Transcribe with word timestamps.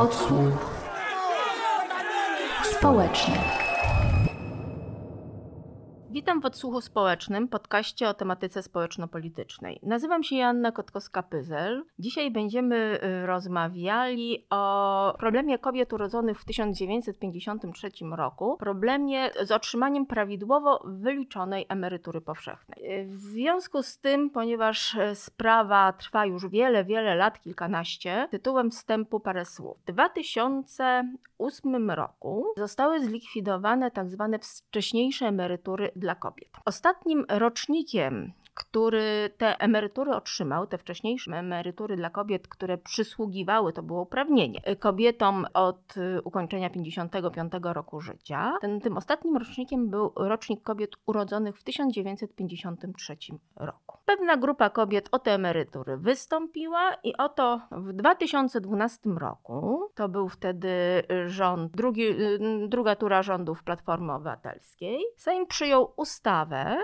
Odsłuch 0.00 0.70
społeczny. 2.72 3.38
Witam 6.20 6.40
w 6.40 6.46
odsłuchu 6.46 6.80
społecznym, 6.80 7.48
podcaście 7.48 8.08
o 8.08 8.14
tematyce 8.14 8.62
społeczno-politycznej. 8.62 9.80
Nazywam 9.82 10.22
się 10.22 10.36
Joanna 10.36 10.72
Kotkowska-Pyzel. 10.72 11.82
Dzisiaj 11.98 12.30
będziemy 12.30 13.00
y, 13.04 13.26
rozmawiali 13.26 14.46
o 14.50 15.14
problemie 15.18 15.58
kobiet 15.58 15.92
urodzonych 15.92 16.40
w 16.40 16.44
1953 16.44 17.90
roku, 18.16 18.56
problemie 18.56 19.30
z 19.42 19.50
otrzymaniem 19.50 20.06
prawidłowo 20.06 20.82
wyliczonej 20.84 21.66
emerytury 21.68 22.20
powszechnej. 22.20 23.06
W 23.06 23.18
związku 23.18 23.82
z 23.82 23.98
tym, 23.98 24.30
ponieważ 24.30 24.94
y, 24.94 25.14
sprawa 25.14 25.92
trwa 25.92 26.26
już 26.26 26.48
wiele, 26.48 26.84
wiele 26.84 27.14
lat, 27.14 27.40
kilkanaście, 27.40 28.28
tytułem 28.30 28.70
wstępu 28.70 29.20
parę 29.20 29.44
słów. 29.44 29.76
W 29.82 29.92
2008 29.92 31.90
roku 31.90 32.46
zostały 32.56 33.04
zlikwidowane 33.04 33.90
tak 33.90 34.10
zwane 34.10 34.38
wcześniejsze 34.38 35.26
emerytury 35.26 35.90
dla 35.96 36.09
kobiet. 36.14 36.48
Ostatnim 36.64 37.24
rocznikiem 37.28 38.32
który 38.54 39.30
te 39.38 39.58
emerytury 39.58 40.14
otrzymał, 40.14 40.66
te 40.66 40.78
wcześniejsze 40.78 41.30
emerytury 41.30 41.96
dla 41.96 42.10
kobiet, 42.10 42.48
które 42.48 42.78
przysługiwały, 42.78 43.72
to 43.72 43.82
było 43.82 44.02
uprawnienie, 44.02 44.60
kobietom 44.78 45.46
od 45.54 45.96
y, 45.96 46.22
ukończenia 46.22 46.70
55 46.70 47.52
roku 47.62 48.00
życia. 48.00 48.52
Ten, 48.60 48.80
tym 48.80 48.96
ostatnim 48.96 49.36
rocznikiem 49.36 49.90
był 49.90 50.12
rocznik 50.16 50.62
kobiet 50.62 50.90
urodzonych 51.06 51.58
w 51.58 51.64
1953 51.64 53.16
roku. 53.56 53.98
Pewna 54.04 54.36
grupa 54.36 54.70
kobiet 54.70 55.08
o 55.12 55.18
te 55.18 55.34
emerytury 55.34 55.96
wystąpiła 55.96 56.94
i 57.04 57.16
oto 57.16 57.60
w 57.70 57.92
2012 57.92 59.10
roku, 59.10 59.90
to 59.94 60.08
był 60.08 60.28
wtedy 60.28 60.68
rząd, 61.26 61.72
drugi, 61.72 62.02
y, 62.02 62.68
druga 62.68 62.96
tura 62.96 63.22
rządów 63.22 63.62
Platformy 63.62 64.12
Obywatelskiej, 64.12 65.00
Sejm 65.16 65.46
przyjął 65.46 65.92
ustawę, 66.00 66.76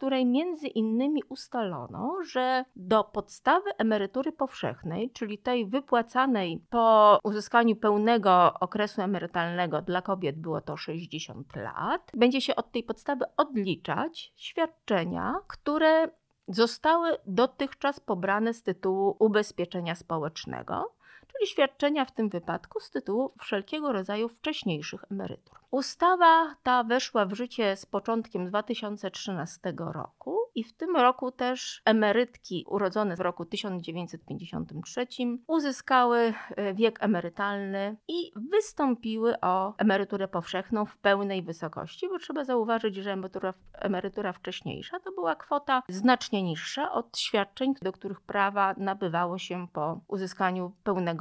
której 0.00 0.26
między 0.26 0.66
innymi 0.66 1.22
ustalono, 1.28 2.16
że 2.22 2.64
do 2.76 3.04
podstawy 3.04 3.70
emerytury 3.78 4.32
powszechnej, 4.32 5.10
czyli 5.10 5.38
tej 5.38 5.66
wypłacanej 5.66 6.64
po 6.70 7.18
uzyskaniu 7.24 7.76
pełnego 7.76 8.54
okresu 8.60 9.02
emerytalnego 9.02 9.82
dla 9.82 10.02
kobiet 10.02 10.40
było 10.40 10.60
to 10.60 10.76
60 10.76 11.56
lat, 11.56 12.10
będzie 12.14 12.40
się 12.40 12.56
od 12.56 12.72
tej 12.72 12.82
podstawy 12.82 13.24
odliczać 13.36 14.32
świadczenia, 14.36 15.34
które 15.46 16.08
zostały 16.48 17.16
dotychczas 17.26 18.00
pobrane 18.00 18.54
z 18.54 18.62
tytułu 18.62 19.16
ubezpieczenia 19.18 19.94
społecznego 19.94 20.92
czyli 21.32 21.50
świadczenia 21.50 22.04
w 22.04 22.12
tym 22.12 22.28
wypadku 22.28 22.80
z 22.80 22.90
tytułu 22.90 23.32
wszelkiego 23.40 23.92
rodzaju 23.92 24.28
wcześniejszych 24.28 25.04
emerytur. 25.10 25.60
Ustawa 25.70 26.54
ta 26.62 26.84
weszła 26.84 27.26
w 27.26 27.32
życie 27.32 27.76
z 27.76 27.86
początkiem 27.86 28.46
2013 28.46 29.60
roku 29.78 30.36
i 30.54 30.64
w 30.64 30.72
tym 30.72 30.96
roku 30.96 31.32
też 31.32 31.82
emerytki 31.84 32.64
urodzone 32.68 33.16
w 33.16 33.20
roku 33.20 33.44
1953 33.44 35.06
uzyskały 35.46 36.34
e, 36.56 36.74
wiek 36.74 37.02
emerytalny 37.02 37.96
i 38.08 38.32
wystąpiły 38.50 39.40
o 39.40 39.74
emeryturę 39.78 40.28
powszechną 40.28 40.86
w 40.86 40.96
pełnej 40.96 41.42
wysokości, 41.42 42.08
bo 42.08 42.18
trzeba 42.18 42.44
zauważyć, 42.44 42.96
że 42.96 43.12
emerytura, 43.12 43.54
emerytura 43.72 44.32
wcześniejsza 44.32 45.00
to 45.00 45.12
była 45.12 45.34
kwota 45.34 45.82
znacznie 45.88 46.42
niższa 46.42 46.92
od 46.92 47.18
świadczeń, 47.18 47.74
do 47.82 47.92
których 47.92 48.20
prawa 48.20 48.74
nabywało 48.76 49.38
się 49.38 49.66
po 49.72 50.00
uzyskaniu 50.08 50.72
pełnego 50.84 51.19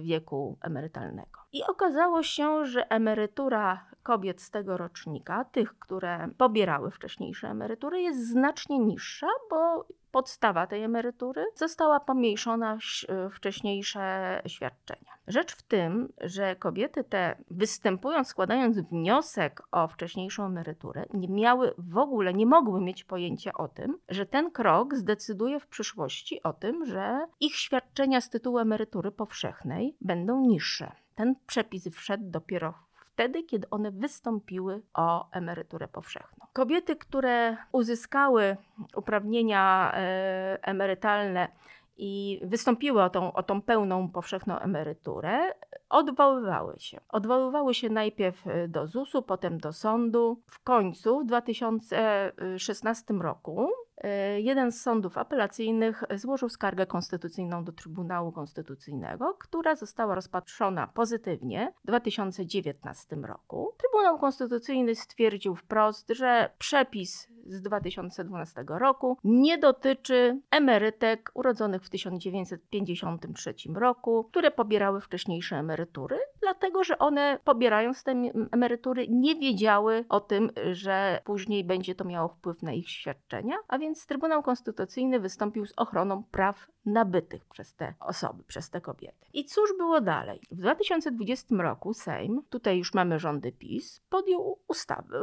wieku 0.00 0.58
emerytalnego. 0.62 1.40
I 1.52 1.64
okazało 1.64 2.22
się, 2.22 2.64
że 2.64 2.90
emerytura 2.90 3.84
kobiet 4.02 4.42
z 4.42 4.50
tego 4.50 4.76
rocznika, 4.76 5.44
tych, 5.44 5.78
które 5.78 6.28
pobierały 6.38 6.90
wcześniejsze 6.90 7.48
emerytury, 7.48 8.02
jest 8.02 8.28
znacznie 8.28 8.78
niższa, 8.78 9.28
bo 9.50 9.86
podstawa 10.16 10.66
tej 10.66 10.82
emerytury 10.82 11.44
została 11.54 12.00
pomniejszona 12.00 12.78
w 12.78 13.34
wcześniejsze 13.34 14.42
świadczenia. 14.46 15.12
Rzecz 15.26 15.56
w 15.56 15.62
tym, 15.62 16.12
że 16.20 16.56
kobiety 16.56 17.04
te 17.04 17.36
występując, 17.50 18.28
składając 18.28 18.80
wniosek 18.80 19.62
o 19.72 19.88
wcześniejszą 19.88 20.46
emeryturę, 20.46 21.06
nie 21.14 21.28
miały 21.28 21.74
w 21.78 21.98
ogóle, 21.98 22.34
nie 22.34 22.46
mogły 22.46 22.80
mieć 22.80 23.04
pojęcia 23.04 23.52
o 23.52 23.68
tym, 23.68 23.98
że 24.08 24.26
ten 24.26 24.50
krok 24.50 24.94
zdecyduje 24.94 25.60
w 25.60 25.66
przyszłości 25.66 26.42
o 26.42 26.52
tym, 26.52 26.86
że 26.86 27.26
ich 27.40 27.56
świadczenia 27.56 28.20
z 28.20 28.30
tytułu 28.30 28.58
emerytury 28.58 29.10
powszechnej 29.10 29.96
będą 30.00 30.40
niższe. 30.40 30.92
Ten 31.14 31.34
przepis 31.46 31.88
wszedł 31.88 32.24
dopiero 32.30 32.85
wtedy, 33.16 33.42
kiedy 33.42 33.70
one 33.70 33.90
wystąpiły 33.90 34.82
o 34.94 35.30
emeryturę 35.30 35.88
powszechną. 35.88 36.46
Kobiety, 36.52 36.96
które 36.96 37.56
uzyskały 37.72 38.56
uprawnienia 38.96 39.92
e, 39.94 40.58
emerytalne 40.62 41.48
i 41.96 42.40
wystąpiły 42.44 43.02
o 43.02 43.10
tą, 43.10 43.32
o 43.32 43.42
tą 43.42 43.62
pełną 43.62 44.08
powszechną 44.08 44.58
emeryturę, 44.58 45.52
odwoływały 45.88 46.74
się. 46.78 47.00
Odwoływały 47.08 47.74
się 47.74 47.90
najpierw 47.90 48.46
e, 48.46 48.68
do 48.68 48.86
ZUS-u, 48.86 49.22
potem 49.22 49.58
do 49.58 49.72
sądu. 49.72 50.42
W 50.46 50.62
końcu 50.62 51.20
w 51.20 51.26
2016 51.26 53.14
roku 53.14 53.68
e, 53.96 54.40
jeden 54.40 54.72
z 54.72 54.80
sądów 54.80 55.18
apelacyjnych 55.18 56.04
złożył 56.14 56.48
skargę 56.48 56.86
konstytucyjną 56.86 57.64
do 57.64 57.72
Trybunału 57.72 58.32
Konstytucyjnego, 58.32 59.34
która 59.34 59.76
została 59.76 60.14
rozpatrzona 60.14 60.86
pozytywnie 60.86 61.72
w 61.84 61.86
2019 61.86 63.16
roku. 63.16 63.74
Trybunał 63.78 64.18
Konstytucyjny 64.18 64.94
stwierdził 64.94 65.54
wprost, 65.54 66.10
że 66.10 66.50
przepis 66.58 67.35
z 67.48 67.62
2012 67.62 68.64
roku 68.68 69.18
nie 69.24 69.58
dotyczy 69.58 70.40
emerytek 70.50 71.30
urodzonych 71.34 71.82
w 71.82 71.90
1953 71.90 73.54
roku, 73.74 74.24
które 74.24 74.50
pobierały 74.50 75.00
wcześniejsze 75.00 75.56
emerytury, 75.56 76.18
dlatego 76.40 76.84
że 76.84 76.98
one 76.98 77.38
pobierając 77.44 78.04
te 78.04 78.12
emerytury 78.52 79.06
nie 79.08 79.34
wiedziały 79.34 80.04
o 80.08 80.20
tym, 80.20 80.50
że 80.72 81.20
później 81.24 81.64
będzie 81.64 81.94
to 81.94 82.04
miało 82.04 82.28
wpływ 82.28 82.62
na 82.62 82.72
ich 82.72 82.90
świadczenia, 82.90 83.56
a 83.68 83.78
więc 83.78 84.06
Trybunał 84.06 84.42
Konstytucyjny 84.42 85.20
wystąpił 85.20 85.66
z 85.66 85.72
ochroną 85.76 86.24
praw 86.30 86.68
nabytych 86.86 87.44
przez 87.44 87.74
te 87.74 87.94
osoby, 88.00 88.44
przez 88.44 88.70
te 88.70 88.80
kobiety. 88.80 89.26
I 89.32 89.44
cóż 89.44 89.70
było 89.78 90.00
dalej? 90.00 90.40
W 90.50 90.56
2020 90.56 91.56
roku 91.58 91.94
Sejm, 91.94 92.42
tutaj 92.50 92.78
już 92.78 92.94
mamy 92.94 93.18
rządy 93.18 93.52
PiS, 93.52 94.00
podjął 94.08 94.58
ustawę, 94.68 95.18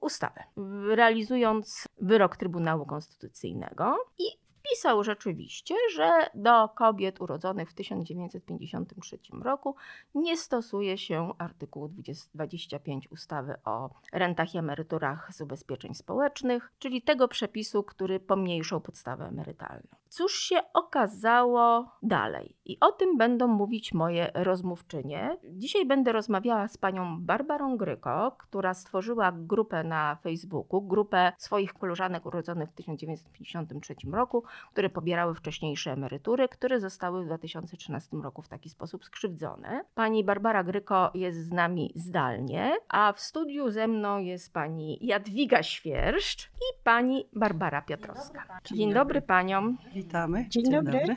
ustawę 0.00 0.44
realizując 0.88 1.61
wyrok 2.00 2.36
Trybunału 2.36 2.86
Konstytucyjnego 2.86 3.96
i 4.18 4.24
wpisał 4.62 5.04
rzeczywiście, 5.04 5.74
że 5.94 6.30
do 6.34 6.68
kobiet 6.68 7.20
urodzonych 7.20 7.70
w 7.70 7.74
1953 7.74 9.18
roku 9.42 9.76
nie 10.14 10.36
stosuje 10.36 10.98
się 10.98 11.32
artykułu 11.38 11.88
25 12.34 13.08
ustawy 13.10 13.54
o 13.64 13.90
rentach 14.12 14.54
i 14.54 14.58
emeryturach 14.58 15.28
z 15.32 15.40
ubezpieczeń 15.40 15.94
społecznych, 15.94 16.72
czyli 16.78 17.02
tego 17.02 17.28
przepisu, 17.28 17.82
który 17.82 18.20
pomniejszał 18.20 18.80
podstawę 18.80 19.24
emerytalną. 19.24 20.01
Cóż 20.14 20.32
się 20.32 20.56
okazało 20.74 21.96
dalej? 22.02 22.56
I 22.64 22.80
o 22.80 22.92
tym 22.92 23.18
będą 23.18 23.48
mówić 23.48 23.94
moje 23.94 24.30
rozmówczynie. 24.34 25.36
Dzisiaj 25.44 25.86
będę 25.86 26.12
rozmawiała 26.12 26.68
z 26.68 26.76
panią 26.76 27.20
Barbarą 27.20 27.76
Gryko, 27.76 28.36
która 28.38 28.74
stworzyła 28.74 29.32
grupę 29.34 29.84
na 29.84 30.16
Facebooku, 30.16 30.82
grupę 30.82 31.32
swoich 31.38 31.74
koleżanek 31.74 32.26
urodzonych 32.26 32.70
w 32.70 32.72
1953 32.72 33.94
roku, 34.12 34.44
które 34.72 34.90
pobierały 34.90 35.34
wcześniejsze 35.34 35.92
emerytury, 35.92 36.48
które 36.48 36.80
zostały 36.80 37.22
w 37.22 37.26
2013 37.26 38.16
roku 38.16 38.42
w 38.42 38.48
taki 38.48 38.68
sposób 38.68 39.04
skrzywdzone. 39.04 39.84
Pani 39.94 40.24
Barbara 40.24 40.64
Gryko 40.64 41.10
jest 41.14 41.38
z 41.38 41.52
nami 41.52 41.92
zdalnie, 41.94 42.72
a 42.88 43.12
w 43.12 43.20
studiu 43.20 43.70
ze 43.70 43.88
mną 43.88 44.18
jest 44.18 44.52
pani 44.52 44.98
Jadwiga 45.00 45.62
Świerszcz 45.62 46.46
i 46.46 46.82
pani 46.84 47.28
Barbara 47.32 47.82
Piotrowska. 47.82 48.60
Dzień, 48.64 48.78
Dzień 48.78 48.88
dobry, 48.88 49.00
dobry 49.00 49.22
paniom. 49.22 49.78
Witamy. 50.02 50.48
Dzień, 50.48 50.64
Dzień 50.64 50.72
dobry. 50.72 50.98
dobry. 50.98 51.16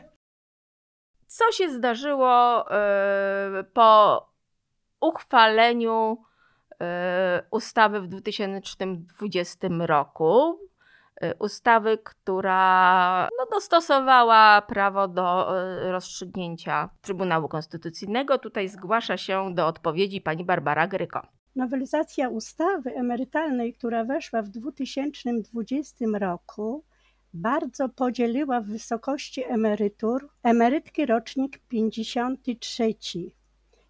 Co 1.27 1.51
się 1.51 1.69
zdarzyło 1.69 2.65
yy, 3.57 3.63
po 3.63 4.21
uchwaleniu 5.01 6.17
yy, 6.79 6.87
ustawy 7.51 8.01
w 8.01 8.07
2020 8.07 9.67
roku? 9.79 10.59
Y, 11.23 11.33
ustawy, 11.39 11.97
która 11.97 13.29
no, 13.39 13.45
dostosowała 13.51 14.61
prawo 14.61 15.07
do 15.07 15.47
rozstrzygnięcia 15.91 16.89
Trybunału 17.01 17.47
Konstytucyjnego. 17.47 18.37
Tutaj 18.37 18.69
zgłasza 18.69 19.17
się 19.17 19.55
do 19.55 19.67
odpowiedzi 19.67 20.21
pani 20.21 20.45
Barbara 20.45 20.87
Gryko. 20.87 21.27
Nowelizacja 21.55 22.29
ustawy 22.29 22.95
emerytalnej, 22.95 23.73
która 23.73 24.03
weszła 24.03 24.41
w 24.41 24.49
2020 24.49 26.05
roku, 26.19 26.83
bardzo 27.35 27.89
podzieliła 27.89 28.61
w 28.61 28.65
wysokości 28.65 29.43
emerytur 29.43 30.29
emerytki 30.43 31.05
rocznik 31.05 31.59
53. 31.69 32.95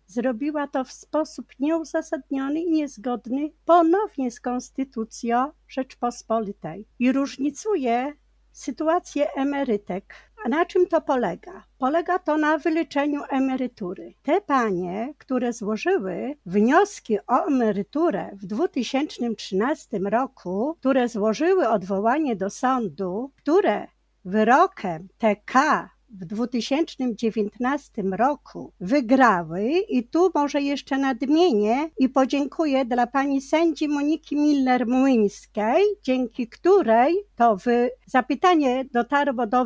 zrobiła 0.08 0.68
to 0.68 0.84
w 0.84 0.92
sposób 0.92 1.48
nieuzasadniony 1.60 2.60
i 2.60 2.72
niezgodny 2.72 3.52
ponownie 3.66 4.32
z 4.32 4.40
Konstytucją 4.40 5.52
Rzeczpospolitej 5.68 6.88
i 7.00 7.12
różnicuje 7.12 8.14
sytuację 8.52 9.34
emerytek. 9.34 10.14
Na 10.50 10.66
czym 10.66 10.88
to 10.88 11.02
polega? 11.02 11.64
Polega 11.78 12.20
to 12.20 12.38
na 12.38 12.58
wyliczeniu 12.58 13.22
emerytury. 13.30 14.14
Te 14.24 14.42
panie, 14.42 15.14
które 15.18 15.54
złożyły 15.54 16.36
wnioski 16.46 17.18
o 17.28 17.46
emeryturę 17.48 18.30
w 18.34 18.46
2013 18.46 20.00
roku, 20.00 20.76
które 20.80 21.10
złożyły 21.10 21.68
odwołanie 21.68 22.36
do 22.36 22.50
sądu, 22.50 23.32
które 23.36 23.88
wyrokiem 24.26 25.08
TK 25.18 25.90
w 26.22 26.26
2019 26.26 28.02
roku 28.02 28.74
wygrały 28.80 29.64
i 29.90 30.08
tu 30.08 30.32
może 30.34 30.62
jeszcze 30.62 30.98
nadmienię 30.98 31.90
i 31.98 32.10
podziękuję 32.10 32.86
dla 32.86 33.08
pani 33.08 33.42
sędzi 33.42 33.88
Moniki 33.88 34.38
Miller-Młyńskiej, 34.38 35.82
dzięki 36.04 36.48
której 36.48 37.16
to 37.36 37.56
wy, 37.56 37.92
zapytanie 38.06 38.86
dotarło 38.92 39.48
do, 39.48 39.66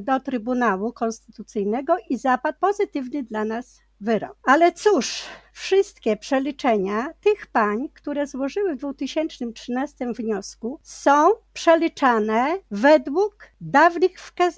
do 0.00 0.20
Trybunału 0.20 0.92
Konstytucyjnego 0.92 1.96
i 2.08 2.16
zapadł 2.16 2.58
pozytywny 2.60 3.22
dla 3.22 3.44
nas 3.44 3.87
wyrok. 4.00 4.36
Ale 4.42 4.72
cóż, 4.72 5.22
wszystkie 5.52 6.16
przeliczenia 6.16 7.08
tych 7.20 7.46
pań, 7.46 7.88
które 7.94 8.26
złożyły 8.26 8.74
w 8.74 8.78
2013 8.78 10.12
wniosku, 10.12 10.80
są 10.82 11.30
przeliczane 11.52 12.58
według 12.70 13.36
dawnych 13.60 14.12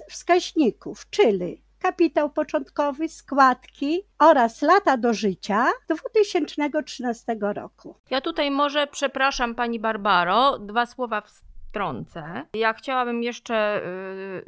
wskaźników, 0.09 1.11
czyli 1.11 1.63
kapitał 1.79 2.31
początkowy, 2.31 3.09
składki 3.09 4.03
oraz 4.19 4.63
lata 4.63 4.97
do 4.97 5.15
życia 5.15 5.67
2013 5.89 7.37
roku. 7.41 7.95
Ja 8.11 8.21
tutaj 8.21 8.51
może 8.51 8.87
przepraszam 8.87 9.55
pani 9.55 9.81
Barbaro, 9.81 10.59
dwa 10.59 10.87
słowa 10.87 11.21
w 11.21 11.50
wtrącę. 11.71 12.47
Ja 12.55 12.73
chciałabym 12.73 13.23
jeszcze 13.23 13.83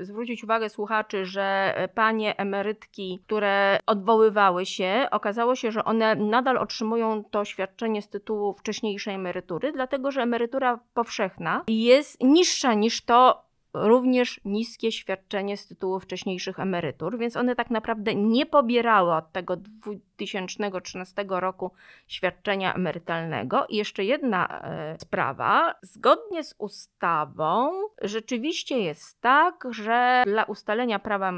y, 0.01 0.05
zwrócić 0.05 0.45
uwagę 0.45 0.69
słuchaczy, 0.69 1.25
że 1.25 1.75
panie 1.95 2.37
emerytki, 2.37 3.23
które 3.27 3.79
odwoływały 3.87 4.67
się, 4.67 5.07
okazało 5.11 5.57
się, 5.57 5.73
że 5.73 5.85
one 5.85 6.17
nadal 6.17 6.59
otrzymują 6.59 7.25
to 7.31 7.45
świadczenie 7.45 8.03
z 8.03 8.09
tytułu 8.09 8.53
wcześniejszej 8.53 9.15
emerytury, 9.15 9.73
dlatego 9.73 10.11
że 10.11 10.23
emerytura 10.23 10.81
powszechna 10.95 11.65
jest 11.69 12.23
niższa 12.23 12.75
niż 12.75 13.05
to 13.05 13.53
również 13.75 14.41
niskie 14.45 14.93
świadczenie 14.93 15.57
z 15.57 15.67
tytułu 15.67 16.01
wcześniejszych 16.01 16.61
emerytur, 16.61 17.19
więc 17.19 17.37
one 17.37 17.57
tak 17.57 17.71
naprawdę 17.71 18.15
nie 18.15 18.47
pobierały 18.47 19.15
od 19.15 19.33
tego 19.33 19.57
2013 20.27 21.25
roku 21.29 21.71
świadczenia 22.07 22.75
emerytalnego. 22.75 23.67
I 23.69 23.77
jeszcze 23.77 24.05
jedna 24.05 24.49
e, 24.49 24.97
sprawa. 24.99 25.75
Zgodnie 25.83 26.45
z 26.45 26.55
ustawą 26.59 27.71
rzeczywiście 28.03 28.79
jest 28.79 29.21
tak, 29.21 29.67
że 29.71 30.23
dla 30.27 30.45
ustalenia 30.45 30.99
prawa 30.99 31.33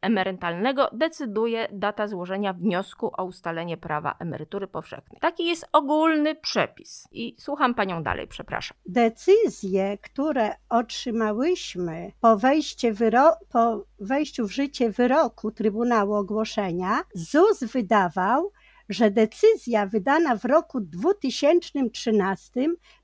emerytalnego 0.00 0.88
decyduje 0.92 1.68
data 1.72 2.08
złożenia 2.08 2.52
wniosku 2.52 3.10
o 3.16 3.24
ustalenie 3.24 3.76
prawa 3.76 4.14
emerytury 4.18 4.66
powszechnej. 4.66 5.20
Taki 5.20 5.46
jest 5.46 5.68
ogólny 5.72 6.34
przepis. 6.34 7.08
I 7.12 7.36
słucham 7.38 7.74
panią 7.74 8.02
dalej, 8.02 8.28
przepraszam. 8.28 8.76
Decyzje, 8.86 9.98
które 9.98 10.54
otrzymałyśmy 10.68 12.12
po, 12.20 12.36
wyro- 12.36 13.36
po 13.52 13.84
wejściu 14.04 14.46
w 14.46 14.52
życie 14.52 14.90
wyroku 14.90 15.50
Trybunału 15.50 16.14
Ogłoszenia, 16.14 17.02
ZUS 17.14 17.64
wydawał 17.64 18.52
że 18.88 19.10
decyzja 19.10 19.86
wydana 19.86 20.36
w 20.36 20.44
roku 20.44 20.80
2013 20.80 22.50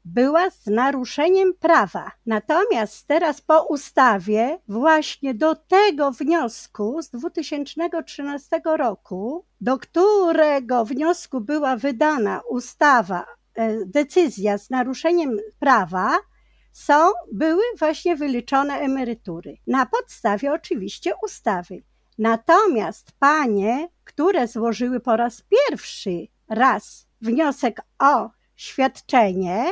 była 0.05 0.50
z 0.50 0.67
naruszeniem 0.67 1.55
prawa. 1.55 2.11
Natomiast 2.26 3.06
teraz 3.06 3.41
po 3.41 3.62
ustawie 3.62 4.58
właśnie 4.69 5.35
do 5.35 5.55
tego 5.55 6.11
wniosku 6.11 7.03
z 7.03 7.11
2013 7.11 8.61
roku, 8.64 9.44
do 9.61 9.79
którego 9.79 10.85
wniosku 10.85 11.41
była 11.41 11.76
wydana 11.76 12.41
ustawa, 12.49 13.26
e, 13.55 13.87
decyzja 13.87 14.58
z 14.58 14.70
naruszeniem 14.70 15.38
prawa, 15.58 16.19
są, 16.81 17.12
były 17.32 17.62
właśnie 17.79 18.17
wyliczone 18.17 18.75
emerytury. 18.75 19.56
Na 19.67 19.87
podstawie 19.87 20.53
oczywiście 20.53 21.12
ustawy. 21.25 21.82
Natomiast 22.19 23.12
panie, 23.19 23.88
które 24.05 24.49
złożyły 24.49 25.00
po 25.00 25.17
raz 25.17 25.43
pierwszy 25.43 26.27
raz 26.49 27.06
wniosek 27.21 27.81
o 27.99 28.31
świadczenie, 28.56 29.65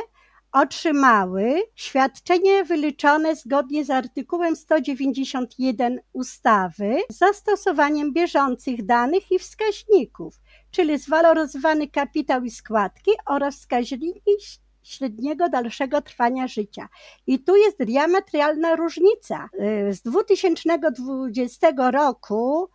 otrzymały 0.51 1.61
świadczenie 1.75 2.63
wyliczone 2.63 3.35
zgodnie 3.35 3.85
z 3.85 3.89
artykułem 3.89 4.55
191 4.55 5.99
ustawy 6.13 6.97
z 7.09 7.17
zastosowaniem 7.17 8.13
bieżących 8.13 8.85
danych 8.85 9.31
i 9.31 9.39
wskaźników, 9.39 10.35
czyli 10.71 10.97
zwaloryzowany 10.97 11.87
kapitał 11.87 12.43
i 12.43 12.51
składki 12.51 13.11
oraz 13.25 13.55
wskaźniki 13.55 14.31
średniego 14.89 15.49
dalszego 15.49 16.01
trwania 16.01 16.47
życia. 16.47 16.89
I 17.27 17.39
tu 17.39 17.55
jest 17.55 17.83
diametralna 17.83 18.75
różnica. 18.75 19.49
Y, 19.89 19.93
z 19.93 20.01
2020 20.01 21.91
roku 21.91 22.69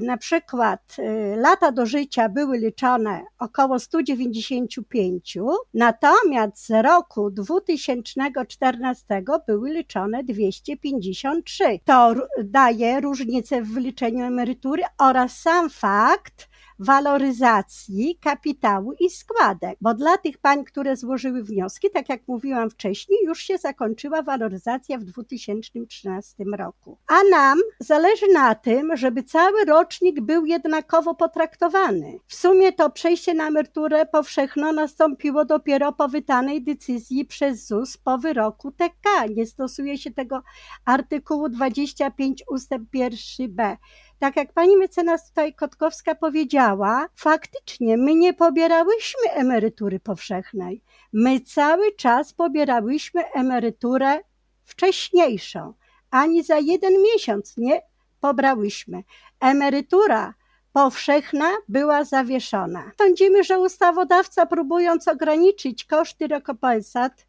na 0.00 0.16
przykład 0.16 0.96
y, 0.98 1.36
lata 1.36 1.72
do 1.72 1.86
życia 1.86 2.28
były 2.28 2.58
liczone 2.58 3.24
około 3.38 3.78
195, 3.78 5.38
natomiast 5.74 6.66
z 6.66 6.70
roku 6.82 7.30
2014 7.30 9.22
były 9.46 9.70
liczone 9.70 10.24
253. 10.24 11.64
To 11.84 12.14
daje 12.44 13.00
różnicę 13.00 13.62
w 13.62 13.72
wyliczeniu 13.74 14.24
emerytury 14.24 14.82
oraz 14.98 15.38
sam 15.40 15.70
fakt, 15.70 16.48
waloryzacji 16.78 18.18
kapitału 18.20 18.92
i 18.92 19.10
składek, 19.10 19.78
bo 19.80 19.94
dla 19.94 20.18
tych 20.18 20.38
pań, 20.38 20.64
które 20.64 20.96
złożyły 20.96 21.42
wnioski, 21.42 21.90
tak 21.90 22.08
jak 22.08 22.28
mówiłam 22.28 22.70
wcześniej, 22.70 23.18
już 23.24 23.38
się 23.38 23.58
zakończyła 23.58 24.22
waloryzacja 24.22 24.98
w 24.98 25.04
2013 25.04 26.44
roku. 26.56 26.98
A 27.06 27.22
nam 27.30 27.58
zależy 27.80 28.26
na 28.32 28.54
tym, 28.54 28.96
żeby 28.96 29.22
cały 29.22 29.64
rocznik 29.64 30.20
był 30.20 30.46
jednakowo 30.46 31.14
potraktowany. 31.14 32.18
W 32.26 32.34
sumie 32.34 32.72
to 32.72 32.90
przejście 32.90 33.34
na 33.34 33.48
emeryturę 33.48 34.06
powszechną 34.06 34.72
nastąpiło 34.72 35.44
dopiero 35.44 35.92
po 35.92 36.08
wydanej 36.08 36.62
decyzji 36.62 37.24
przez 37.24 37.66
ZUS 37.66 37.96
po 37.96 38.18
wyroku 38.18 38.72
TK. 38.72 39.26
Nie 39.36 39.46
stosuje 39.46 39.98
się 39.98 40.10
tego 40.10 40.42
artykułu 40.84 41.48
25 41.48 42.44
ust. 42.50 42.70
1b 42.94 43.76
tak 44.24 44.36
jak 44.36 44.52
pani 44.52 44.76
mecenas 44.76 45.28
tutaj 45.28 45.54
Kotkowska 45.54 46.14
powiedziała, 46.14 47.08
faktycznie 47.14 47.96
my 47.96 48.14
nie 48.14 48.34
pobierałyśmy 48.34 49.30
emerytury 49.30 50.00
powszechnej. 50.00 50.82
My 51.12 51.40
cały 51.40 51.92
czas 51.92 52.32
pobierałyśmy 52.32 53.32
emeryturę 53.32 54.20
wcześniejszą. 54.64 55.74
Ani 56.10 56.42
za 56.42 56.58
jeden 56.58 56.92
miesiąc 57.02 57.56
nie 57.56 57.82
pobrałyśmy. 58.20 59.02
Emerytura 59.40 60.34
powszechna 60.72 61.50
była 61.68 62.04
zawieszona. 62.04 62.90
Sądzimy, 62.98 63.44
że 63.44 63.58
ustawodawca 63.58 64.46
próbując 64.46 65.08
ograniczyć 65.08 65.84
koszty 65.84 66.26
rekompensat 66.26 67.26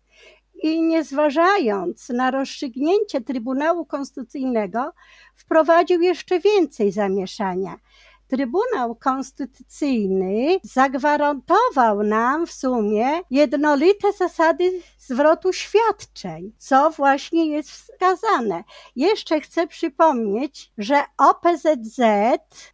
i 0.63 0.81
nie 0.81 1.03
zważając 1.03 2.09
na 2.09 2.31
rozstrzygnięcie 2.31 3.21
Trybunału 3.21 3.85
Konstytucyjnego, 3.85 4.91
wprowadził 5.35 6.01
jeszcze 6.01 6.39
więcej 6.39 6.91
zamieszania. 6.91 7.75
Trybunał 8.27 8.95
Konstytucyjny 8.95 10.59
zagwarantował 10.63 12.03
nam 12.03 12.47
w 12.47 12.51
sumie 12.51 13.05
jednolite 13.31 14.13
zasady 14.13 14.81
zwrotu 15.07 15.53
świadczeń, 15.53 16.51
co 16.57 16.89
właśnie 16.89 17.45
jest 17.45 17.69
wskazane. 17.69 18.63
Jeszcze 18.95 19.41
chcę 19.41 19.67
przypomnieć, 19.67 20.71
że 20.77 21.03
OPZZ 21.17 21.99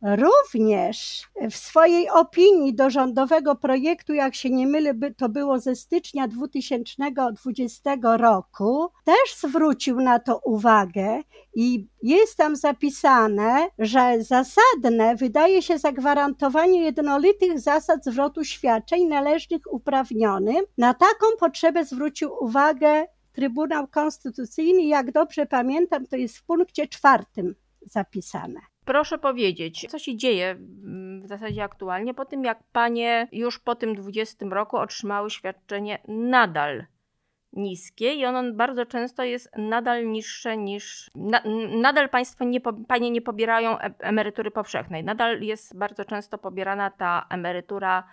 również 0.02 1.28
w 1.52 1.56
swojej 1.56 2.10
opinii 2.10 2.76
do 2.76 2.90
rządowego 2.90 3.56
projektu, 3.56 4.14
jak 4.14 4.36
się 4.36 4.50
nie 4.50 4.68
mylę, 4.68 4.94
to 5.18 5.30
było 5.30 5.60
ze 5.60 5.76
stycznia 5.76 6.28
2020 6.28 7.98
roku, 8.18 8.90
też 9.04 9.36
zwrócił 9.38 10.02
na 10.02 10.20
to 10.20 10.40
uwagę 10.44 11.22
i 11.54 11.88
jest 12.04 12.38
tam 12.38 12.56
zapisane, 12.56 13.68
że 13.80 14.18
zasadne 14.20 15.16
wydaje 15.16 15.62
się 15.62 15.78
zagwarantowanie 15.78 16.82
jednolitych 16.82 17.60
zasad 17.60 18.06
zwrotu 18.06 18.44
świadczeń 18.44 19.08
należnych 19.08 19.62
uprawnionym. 19.72 20.66
Na 20.78 20.94
taką 20.94 21.26
potrzebę 21.40 21.86
zwrócił 21.86 22.21
uwagę 22.30 23.06
Trybunał 23.34 23.88
Konstytucyjny. 23.88 24.84
Jak 24.84 25.12
dobrze 25.12 25.46
pamiętam, 25.46 26.08
to 26.08 26.16
jest 26.16 26.38
w 26.38 26.44
punkcie 26.44 26.88
czwartym 26.88 27.56
zapisane. 27.82 28.60
Proszę 28.86 29.18
powiedzieć, 29.18 29.88
co 29.90 30.00
się 30.00 30.18
dzieje 30.18 30.50
mm, 30.50 31.22
w 31.22 31.28
zasadzie 31.28 31.64
aktualnie 31.64 32.14
po 32.14 32.26
tym, 32.26 32.44
jak 32.44 32.64
panie 32.72 33.28
już 33.32 33.60
po 33.60 33.76
tym 33.76 33.96
20 33.96 34.46
roku 34.46 34.78
otrzymały 34.78 35.30
świadczenie 35.30 36.00
nadal 36.08 36.86
niskie 37.54 38.14
i 38.14 38.26
ono 38.26 38.54
bardzo 38.54 38.86
często 38.86 39.24
jest 39.24 39.50
nadal 39.58 40.08
niższe 40.08 40.58
niż. 40.58 41.12
Na, 41.16 41.42
nadal 41.82 42.10
państwo 42.10 42.44
nie, 42.46 42.62
panie 42.88 43.12
nie 43.12 43.22
pobierają 43.22 43.80
e, 43.80 43.94
emerytury 44.00 44.52
powszechnej. 44.52 45.04
Nadal 45.04 45.42
jest 45.42 45.78
bardzo 45.78 46.06
często 46.06 46.38
pobierana 46.38 46.90
ta 46.90 47.26
emerytura 47.30 48.04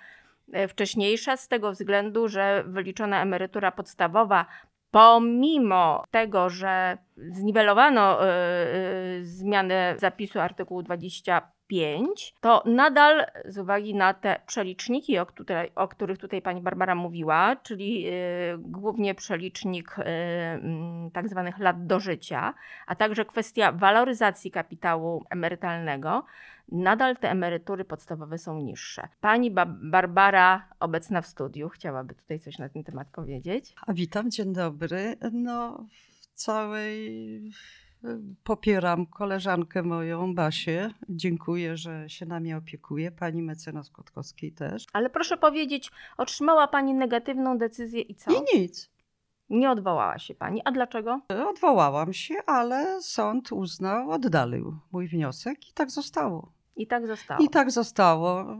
wcześniejsza 0.68 1.36
z 1.36 1.48
tego 1.48 1.72
względu, 1.72 2.28
że 2.28 2.64
wyliczona 2.66 3.22
emerytura 3.22 3.72
podstawowa 3.72 4.46
pomimo 4.90 6.04
tego, 6.10 6.50
że 6.50 6.98
zniwelowano 7.16 8.24
y, 8.24 8.28
y, 8.28 9.24
zmianę 9.24 9.94
zapisu 9.98 10.40
artykułu 10.40 10.82
25, 11.68 12.34
to 12.40 12.62
nadal 12.66 13.26
z 13.44 13.58
uwagi 13.58 13.94
na 13.94 14.14
te 14.14 14.40
przeliczniki, 14.46 15.18
o, 15.18 15.26
które, 15.26 15.68
o 15.74 15.88
których 15.88 16.18
tutaj 16.18 16.42
pani 16.42 16.60
Barbara 16.60 16.94
mówiła, 16.94 17.56
czyli 17.56 18.06
y, 18.08 18.12
głównie 18.58 19.14
przelicznik 19.14 19.96
tak 21.12 21.28
zwanych 21.28 21.58
lat 21.58 21.86
dożycia, 21.86 22.54
a 22.86 22.94
także 22.94 23.24
kwestia 23.24 23.72
waloryzacji 23.72 24.50
kapitału 24.50 25.24
emerytalnego, 25.30 26.24
nadal 26.72 27.16
te 27.16 27.30
emerytury 27.30 27.84
podstawowe 27.84 28.38
są 28.38 28.58
niższe. 28.58 29.08
Pani 29.20 29.50
ba 29.50 29.66
Barbara, 29.66 30.68
obecna 30.80 31.22
w 31.22 31.26
studiu, 31.26 31.68
chciałaby 31.68 32.14
tutaj 32.14 32.40
coś 32.40 32.58
na 32.58 32.68
ten 32.68 32.84
temat 32.84 33.08
powiedzieć. 33.08 33.74
A 33.86 33.92
witam, 33.92 34.30
dzień 34.30 34.52
dobry. 34.52 35.16
No, 35.32 35.84
w 36.20 36.26
całej 36.34 37.52
popieram 38.44 39.06
koleżankę 39.06 39.82
moją, 39.82 40.34
Basię. 40.34 40.90
Dziękuję, 41.08 41.76
że 41.76 42.10
się 42.10 42.26
nami 42.26 42.54
opiekuje. 42.54 43.10
Pani 43.10 43.42
mecenas 43.42 43.90
Kotkowskiej 43.90 44.52
też. 44.52 44.86
Ale 44.92 45.10
proszę 45.10 45.36
powiedzieć, 45.36 45.90
otrzymała 46.16 46.68
Pani 46.68 46.94
negatywną 46.94 47.58
decyzję 47.58 48.00
i 48.00 48.14
co? 48.14 48.30
I 48.32 48.58
nic. 48.58 48.90
Nie 49.50 49.70
odwołała 49.70 50.18
się 50.18 50.34
pani. 50.34 50.62
A 50.64 50.72
dlaczego? 50.72 51.20
Odwołałam 51.48 52.12
się, 52.12 52.34
ale 52.46 53.02
sąd 53.02 53.52
uznał, 53.52 54.10
oddalił 54.10 54.78
mój 54.92 55.08
wniosek 55.08 55.68
i 55.70 55.72
tak 55.72 55.90
zostało. 55.90 56.52
I 56.76 56.86
tak 56.86 57.06
zostało. 57.06 57.44
I 57.44 57.48
tak 57.48 57.70
zostało. 57.70 58.56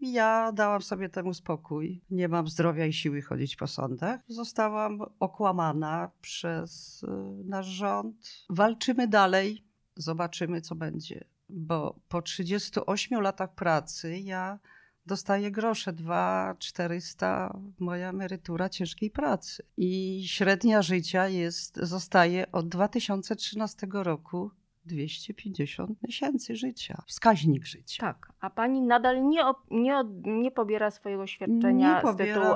Ja 0.00 0.52
dałam 0.52 0.82
sobie 0.82 1.08
temu 1.08 1.34
spokój. 1.34 2.00
Nie 2.10 2.28
mam 2.28 2.48
zdrowia 2.48 2.86
i 2.86 2.92
siły 2.92 3.22
chodzić 3.22 3.56
po 3.56 3.66
sądach. 3.66 4.20
Zostałam 4.28 4.98
okłamana 5.20 6.10
przez 6.20 7.02
y, 7.02 7.06
nasz 7.44 7.66
rząd. 7.66 8.16
Walczymy 8.50 9.08
dalej, 9.08 9.64
zobaczymy, 9.96 10.60
co 10.60 10.74
będzie. 10.74 11.24
Bo 11.48 11.98
po 12.08 12.22
38 12.22 13.20
latach 13.20 13.54
pracy 13.54 14.18
ja 14.18 14.58
dostaję 15.06 15.50
grosze 15.50 15.92
2 15.92 16.54
400 16.58 17.58
moja 17.78 18.08
emerytura 18.08 18.68
ciężkiej 18.68 19.10
pracy. 19.10 19.62
I 19.76 20.22
średnia 20.28 20.82
życia 20.82 21.28
jest, 21.28 21.76
zostaje 21.76 22.52
od 22.52 22.68
2013 22.68 23.86
roku 23.92 24.50
250 24.84 26.02
miesięcy 26.02 26.56
życia, 26.56 27.02
wskaźnik 27.06 27.64
życia. 27.64 28.00
Tak, 28.00 28.32
a 28.40 28.50
pani 28.50 28.82
nadal 28.82 29.28
nie, 29.28 29.42
nie, 29.70 30.04
nie 30.24 30.50
pobiera 30.50 30.90
swojego 30.90 31.26
świadczenia 31.26 32.02
nie 32.04 32.12
z 32.12 32.16
tytułu 32.16 32.54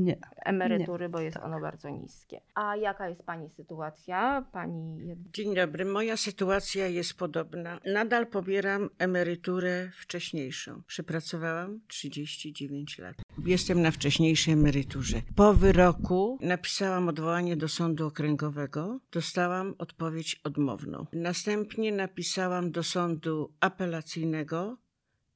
nie. 0.00 0.18
emerytury, 0.44 1.04
nie. 1.04 1.08
bo 1.08 1.20
jest 1.20 1.36
tak. 1.36 1.44
ono 1.46 1.60
bardzo 1.60 1.88
niskie. 1.88 2.40
A 2.54 2.76
jaka 2.76 3.08
jest 3.08 3.22
Pani 3.22 3.50
sytuacja? 3.50 4.44
Pani... 4.52 5.16
Dzień 5.32 5.54
dobry. 5.54 5.84
Moja 5.84 6.16
sytuacja 6.16 6.86
jest 6.86 7.14
podobna. 7.14 7.80
Nadal 7.86 8.26
pobieram 8.26 8.90
emeryturę 8.98 9.90
wcześniejszą. 9.92 10.82
Przepracowałam 10.86 11.80
39 11.88 12.98
lat. 12.98 13.16
Jestem 13.46 13.82
na 13.82 13.90
wcześniejszej 13.90 14.54
emeryturze. 14.54 15.22
Po 15.36 15.54
wyroku 15.54 16.38
napisałam 16.40 17.08
odwołanie 17.08 17.56
do 17.56 17.68
sądu 17.68 18.06
okręgowego. 18.06 19.00
Dostałam 19.12 19.74
odpowiedź 19.78 20.40
odmowną. 20.44 21.06
Następnie 21.12 21.92
napisałam 21.92 22.70
do 22.70 22.82
sądu 22.82 23.52
apelacyjnego 23.60 24.76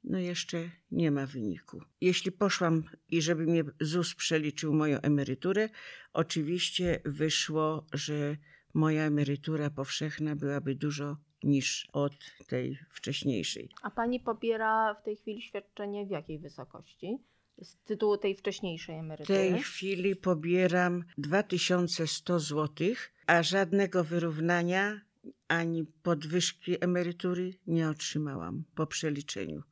no 0.05 0.19
jeszcze 0.19 0.71
nie 0.91 1.11
ma 1.11 1.27
wyniku. 1.27 1.81
Jeśli 2.01 2.33
poszłam 2.33 2.83
i 3.11 3.23
żeby 3.23 3.47
mnie 3.47 3.65
ZUS 3.81 4.15
przeliczył 4.15 4.75
moją 4.75 5.01
emeryturę, 5.01 5.69
oczywiście 6.13 7.01
wyszło, 7.05 7.87
że 7.93 8.37
moja 8.75 9.05
emerytura 9.05 9.71
powszechna 9.71 10.37
byłaby 10.37 10.75
dużo 10.75 11.17
niż 11.43 11.89
od 11.93 12.13
tej 12.47 12.79
wcześniejszej. 12.91 13.69
A 13.83 13.91
pani 13.91 14.21
pobiera 14.21 14.95
w 14.95 15.03
tej 15.05 15.17
chwili 15.17 15.43
świadczenie 15.43 16.07
w 16.07 16.11
jakiej 16.11 16.39
wysokości? 16.39 17.19
Z 17.63 17.77
tytułu 17.77 18.17
tej 18.17 18.35
wcześniejszej 18.35 18.99
emerytury? 18.99 19.39
W 19.39 19.43
tej 19.43 19.63
chwili 19.63 20.17
pobieram 20.17 21.05
2100 21.19 22.41
zł, 22.41 22.87
a 23.27 23.43
żadnego 23.43 24.05
wyrównania 24.05 25.01
ani 25.49 25.85
podwyżki 25.85 26.85
emerytury 26.85 27.55
nie 27.67 27.89
otrzymałam 27.89 28.65
po 28.75 28.87
przeliczeniu. 28.87 29.63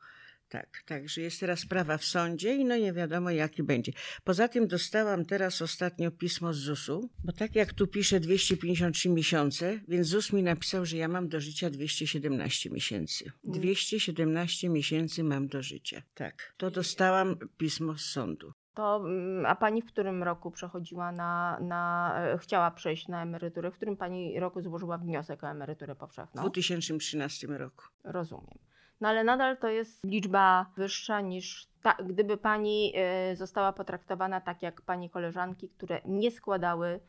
Tak, 0.52 0.82
także 0.87 1.21
jest 1.21 1.40
teraz 1.40 1.61
sprawa 1.61 1.99
w 1.99 2.04
sądzie 2.04 2.54
i 2.54 2.64
no 2.64 2.76
nie 2.76 2.92
wiadomo 2.92 3.30
jaki 3.30 3.62
będzie. 3.62 3.92
Poza 4.25 4.49
tym 4.49 4.66
dostałam 4.66 5.25
teraz 5.25 5.62
ostatnio 5.62 6.11
pismo 6.11 6.52
z 6.52 6.56
ZUS-u, 6.56 7.11
bo 7.25 7.32
tak 7.32 7.54
jak 7.54 7.73
tu 7.73 7.87
pisze 7.87 8.21
253 8.21 9.09
miesiące, 9.09 9.80
więc 9.88 10.06
ZUS 10.06 10.32
mi 10.32 10.42
napisał, 10.42 10.87
że 10.87 10.97
ja 10.97 11.09
mam 11.09 11.28
do 11.28 11.40
życia 11.40 11.71
217 11.71 12.71
miesięcy. 12.71 13.32
217 13.44 14.66
mm. 14.66 14.75
miesięcy 14.75 15.25
mam 15.25 15.49
do 15.49 15.62
życia. 15.62 16.02
Tak, 16.14 16.54
to 16.56 16.71
dostałam 16.71 17.37
pismo 17.56 17.99
z 17.99 18.04
sądu. 18.04 18.52
To, 18.75 18.97
mm, 18.97 19.47
a 19.47 19.54
pani 19.54 19.82
w 19.82 19.87
którym 19.87 20.23
roku 20.23 20.50
przechodziła 20.50 21.12
na, 21.12 21.59
na, 21.61 22.12
e, 22.16 22.38
chciała 22.38 22.71
przejść 22.71 23.09
na 23.09 23.23
emeryturę? 23.23 23.71
W 23.71 23.75
którym 23.75 23.97
pani 23.97 24.40
roku 24.40 24.62
złożyła 24.62 24.99
wniosek 24.99 25.44
o 25.44 25.50
emeryturę 25.50 25.97
powszechną? 25.97 26.42
W 26.42 26.44
2013 26.44 27.47
roku. 27.47 27.85
Rozumiem 28.04 28.71
no 29.02 29.09
ale 29.09 29.25
nadal 29.25 29.56
to 29.56 29.68
jest 29.68 30.04
liczba 30.04 30.66
wyższa 30.76 31.21
niż 31.21 31.66
ta, 31.82 31.94
gdyby 32.04 32.37
pani 32.37 32.92
y, 33.32 33.37
została 33.37 33.73
potraktowana 33.73 34.40
tak 34.40 34.62
jak 34.62 34.80
pani 34.82 35.11
koleżanki, 35.11 35.68
które 35.68 36.00
nie 36.04 36.30
składały 36.30 37.00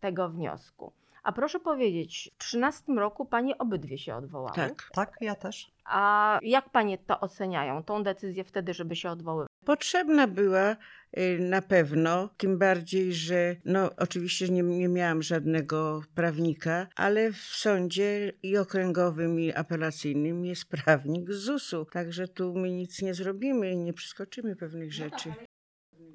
tego 0.00 0.28
wniosku. 0.28 0.92
A 1.22 1.32
proszę 1.32 1.60
powiedzieć, 1.60 2.30
w 2.34 2.38
2013 2.38 2.92
roku 2.92 3.24
panie 3.24 3.58
obydwie 3.58 3.98
się 3.98 4.14
odwołały. 4.14 4.56
Tak, 4.56 4.90
tak, 4.92 5.16
ja 5.20 5.34
też. 5.34 5.72
A 5.84 6.38
jak 6.42 6.70
panie 6.70 6.98
to 6.98 7.20
oceniają, 7.20 7.82
tą 7.82 8.02
decyzję 8.02 8.44
wtedy, 8.44 8.74
żeby 8.74 8.96
się 8.96 9.10
odwoływać? 9.10 9.49
Potrzebna 9.64 10.26
była 10.26 10.76
y, 11.18 11.38
na 11.40 11.62
pewno, 11.62 12.28
tym 12.36 12.58
bardziej, 12.58 13.12
że 13.12 13.56
no 13.64 13.90
oczywiście 13.96 14.48
nie, 14.48 14.62
nie 14.62 14.88
miałam 14.88 15.22
żadnego 15.22 16.02
prawnika, 16.14 16.86
ale 16.96 17.32
w 17.32 17.36
sądzie 17.36 18.32
i 18.42 18.56
okręgowym 18.56 19.40
i 19.40 19.52
apelacyjnym 19.52 20.44
jest 20.44 20.68
prawnik 20.68 21.32
z 21.32 21.36
ZUS-u, 21.36 21.84
także 21.84 22.28
tu 22.28 22.54
my 22.54 22.70
nic 22.70 23.02
nie 23.02 23.14
zrobimy, 23.14 23.76
nie 23.76 23.92
przeskoczymy 23.92 24.56
pewnych 24.56 24.92
rzeczy. 24.92 25.32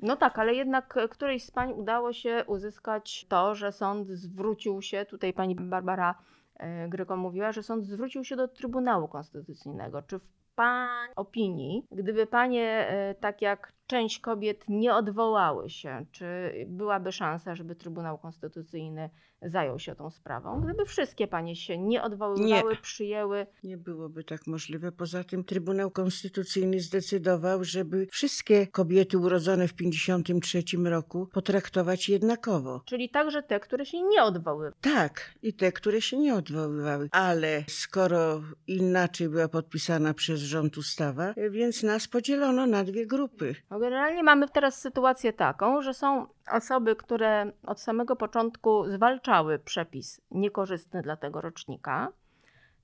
No 0.02 0.16
tak, 0.16 0.40
ale 0.40 0.54
jednak 0.54 0.98
którejś 1.10 1.46
z 1.46 1.52
pań 1.52 1.72
udało 1.74 2.14
się 2.14 2.44
uzyskać 2.48 3.26
to, 3.30 3.56
że 3.56 3.72
sąd 3.72 4.08
zwrócił 4.08 4.82
się, 4.82 5.06
tutaj 5.06 5.34
pani 5.34 5.56
Barbara 5.56 6.16
e, 6.56 6.90
Gryko 6.90 7.18
mówiła, 7.18 7.52
że 7.52 7.64
sąd 7.64 7.86
zwrócił 7.86 8.24
się 8.24 8.36
do 8.36 8.48
Trybunału 8.48 9.08
Konstytucyjnego. 9.08 10.02
Czy 10.02 10.20
w 10.20 10.24
Pani 10.56 11.14
opinii, 11.16 11.88
gdyby 11.92 12.28
Panie, 12.28 12.88
e, 12.90 13.16
tak 13.16 13.42
jak 13.42 13.72
część 13.88 14.20
kobiet, 14.20 14.66
nie 14.68 14.96
odwołały 14.96 15.70
się, 15.70 16.06
czy 16.12 16.26
byłaby 16.68 17.12
szansa, 17.12 17.56
żeby 17.56 17.76
Trybunał 17.76 18.18
Konstytucyjny 18.18 19.10
zajął 19.42 19.80
się 19.80 19.96
tą 19.96 20.10
sprawą? 20.10 20.62
Gdyby 20.62 20.86
wszystkie 20.86 21.28
Panie 21.28 21.56
się 21.56 21.78
nie 21.78 22.04
odwoływały, 22.04 22.72
nie. 22.74 22.82
przyjęły. 22.82 23.48
Nie 23.64 23.78
byłoby 23.78 24.24
tak 24.24 24.48
możliwe. 24.48 24.92
Poza 24.92 25.24
tym 25.24 25.44
Trybunał 25.44 25.92
Konstytucyjny 25.92 26.80
zdecydował, 26.80 27.64
żeby 27.64 28.08
wszystkie 28.12 28.68
kobiety 28.68 29.18
urodzone 29.18 29.68
w 29.68 29.74
1953 29.74 30.78
roku 30.90 31.28
potraktować 31.34 32.10
jednakowo. 32.10 32.82
Czyli 32.86 33.10
także 33.10 33.44
te, 33.44 33.60
które 33.60 33.86
się 33.86 34.02
nie 34.02 34.24
odwoływały. 34.24 34.72
Tak, 34.82 35.32
i 35.42 35.54
te, 35.54 35.72
które 35.72 36.02
się 36.02 36.18
nie 36.18 36.36
odwoływały. 36.36 37.10
Ale 37.12 37.64
skoro 37.68 38.42
inaczej 38.68 39.30
była 39.30 39.48
podpisana 39.48 40.14
przez 40.14 40.40
rząd 40.40 40.78
ustawa, 40.78 41.34
więc 41.52 41.84
nas 41.84 42.08
podzielono 42.08 42.66
na 42.68 42.84
dwie 42.84 43.08
grupy. 43.08 43.56
No 43.76 43.80
generalnie 43.80 44.24
mamy 44.24 44.50
teraz 44.50 44.82
sytuację 44.82 45.34
taką, 45.34 45.82
że 45.82 45.94
są 45.94 46.28
osoby, 46.52 46.96
które 46.96 47.52
od 47.64 47.82
samego 47.82 48.16
początku 48.16 48.90
zwalczały 48.90 49.60
przepis 49.60 50.22
niekorzystny 50.32 51.02
dla 51.02 51.16
tego 51.16 51.42
rocznika, 51.42 52.12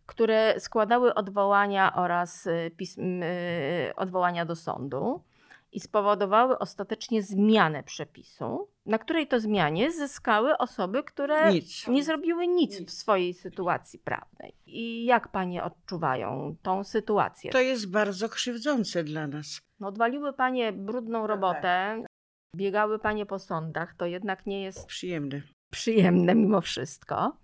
które 0.06 0.60
składały 0.60 1.14
odwołania 1.14 1.96
oraz 1.96 2.48
y, 2.48 2.72
pism, 2.78 3.24
y, 3.24 3.94
odwołania 3.96 4.46
do 4.46 4.56
sądu 4.56 5.24
i 5.72 5.80
spowodowały 5.80 6.60
ostatecznie 6.60 7.24
zmianę 7.24 7.84
przepisu 7.84 8.68
na 8.86 9.00
której 9.00 9.28
to 9.28 9.40
zmianie 9.40 9.92
zyskały 9.92 10.58
osoby, 10.58 11.04
które 11.04 11.54
Nic. 11.54 11.88
nie 11.88 12.04
zrobiły 12.04 12.48
nic, 12.48 12.80
Nic. 12.80 12.90
w 12.90 12.94
swojej 12.94 13.34
sytuacji 13.34 14.00
prawnej. 14.00 14.56
I 14.66 15.06
jak 15.06 15.28
panie 15.28 15.64
odczuwają 15.64 16.56
tą 16.62 16.84
sytuację? 16.84 17.52
To 17.52 17.60
jest 17.60 17.92
bardzo 17.92 18.30
krzywdzące 18.30 19.04
dla 19.04 19.28
nas. 19.28 19.62
No, 19.82 19.88
odwaliły 19.88 20.34
panie 20.34 20.74
brudną 20.74 21.28
robotę, 21.28 22.04
biegały 22.56 23.00
panie 23.00 23.26
po 23.26 23.40
sądach, 23.40 23.94
to 23.98 24.06
jednak 24.06 24.46
nie 24.46 24.62
jest 24.64 24.86
Przyjemne. 24.86 25.42
przyjemne 25.72 26.36
mimo 26.36 26.62
wszystko. 26.62 27.38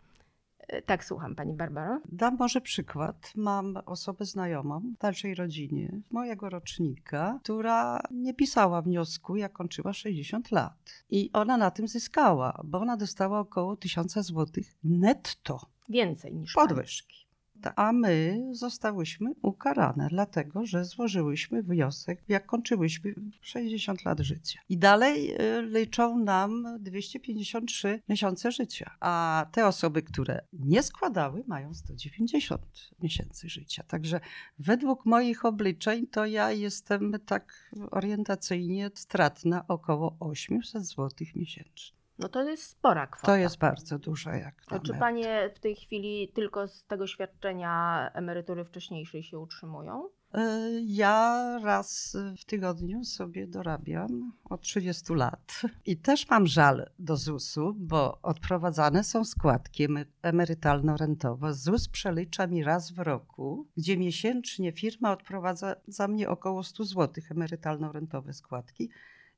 E, 0.59 0.81
Tak, 0.81 1.05
słucham 1.05 1.35
pani 1.35 1.53
Barbaro. 1.53 2.01
Dam 2.11 2.37
może 2.39 2.61
przykład. 2.61 3.31
Mam 3.35 3.77
osobę 3.85 4.25
znajomą 4.25 4.79
w 4.79 5.01
dalszej 5.01 5.35
rodzinie, 5.35 6.01
mojego 6.11 6.49
rocznika, 6.49 7.39
która 7.43 8.01
nie 8.11 8.33
pisała 8.33 8.81
wniosku, 8.81 9.35
jak 9.35 9.53
kończyła 9.53 9.93
60 9.93 10.51
lat. 10.51 11.03
I 11.09 11.29
ona 11.33 11.57
na 11.57 11.71
tym 11.71 11.87
zyskała, 11.87 12.61
bo 12.63 12.79
ona 12.79 12.97
dostała 12.97 13.39
około 13.39 13.75
1000 13.77 14.13
zł 14.13 14.45
netto 14.83 15.59
Więcej 15.89 16.35
niż 16.35 16.53
podwyżki. 16.53 17.17
Tak. 17.21 17.26
A 17.75 17.93
my 17.93 18.47
zostałyśmy 18.51 19.31
ukarane, 19.41 20.07
dlatego 20.09 20.65
że 20.65 20.85
złożyłyśmy 20.85 21.63
wniosek, 21.63 22.23
jak 22.27 22.45
kończyłyśmy 22.45 23.13
60 23.41 24.05
lat 24.05 24.19
życia. 24.19 24.59
I 24.69 24.77
dalej 24.77 25.31
y, 25.41 25.61
liczą 25.61 26.19
nam 26.19 26.77
253 26.79 28.01
miesiące 28.09 28.51
życia. 28.51 28.91
A 28.99 29.45
te 29.51 29.67
osoby, 29.67 30.01
które 30.01 30.41
nie 30.53 30.83
składały, 30.83 31.43
mają 31.47 31.73
190 31.73 32.61
miesięcy 32.99 33.49
życia. 33.49 33.83
Także 33.87 34.19
według 34.59 35.05
moich 35.05 35.45
obliczeń 35.45 36.07
to 36.07 36.25
ja 36.25 36.51
jestem 36.51 37.13
tak 37.25 37.71
orientacyjnie 37.91 38.91
stratna 38.95 39.67
około 39.67 40.17
800 40.19 40.85
zł 40.85 41.09
miesięcznie. 41.35 41.96
No 42.19 42.29
to 42.29 42.43
jest 42.43 42.63
spora 42.63 43.07
kwota. 43.07 43.27
To 43.27 43.35
jest 43.35 43.57
bardzo 43.57 43.99
dużo 43.99 44.31
jak 44.31 44.71
na 44.71 44.79
czy 44.79 44.93
panie 44.93 45.49
w 45.55 45.59
tej 45.59 45.75
chwili 45.75 46.31
tylko 46.35 46.67
z 46.67 46.85
tego 46.85 47.07
świadczenia 47.07 48.09
emerytury 48.13 48.65
wcześniejszej 48.65 49.23
się 49.23 49.39
utrzymują? 49.39 50.09
E, 50.33 50.69
Ja 50.81 51.59
raz 51.63 52.17
w 52.37 52.45
tygodniu 52.45 53.03
sobie 53.03 53.47
dorabiam 53.47 54.33
od 54.49 54.61
30 54.61 55.13
lat 55.13 55.61
i 55.85 55.97
też 55.97 56.29
mam 56.29 56.47
żal 56.47 56.89
do 56.99 57.17
ZUS-u, 57.17 57.73
bo 57.73 58.21
odprowadzane 58.21 59.03
są 59.03 59.25
składki 59.25 59.87
emerytalno-rentowe. 60.21 61.53
ZUS 61.53 61.89
przelicza 61.89 62.47
mi 62.47 62.63
raz 62.63 62.91
w 62.91 62.99
roku, 62.99 63.67
gdzie 63.77 63.97
miesięcznie 63.97 64.71
firma 64.71 65.11
odprowadza 65.11 65.75
za 65.87 66.07
mnie 66.07 66.29
około 66.29 66.63
100 66.63 66.83
zł 66.83 67.23
emerytalno-rentowe 67.31 68.33
składki. 68.33 68.89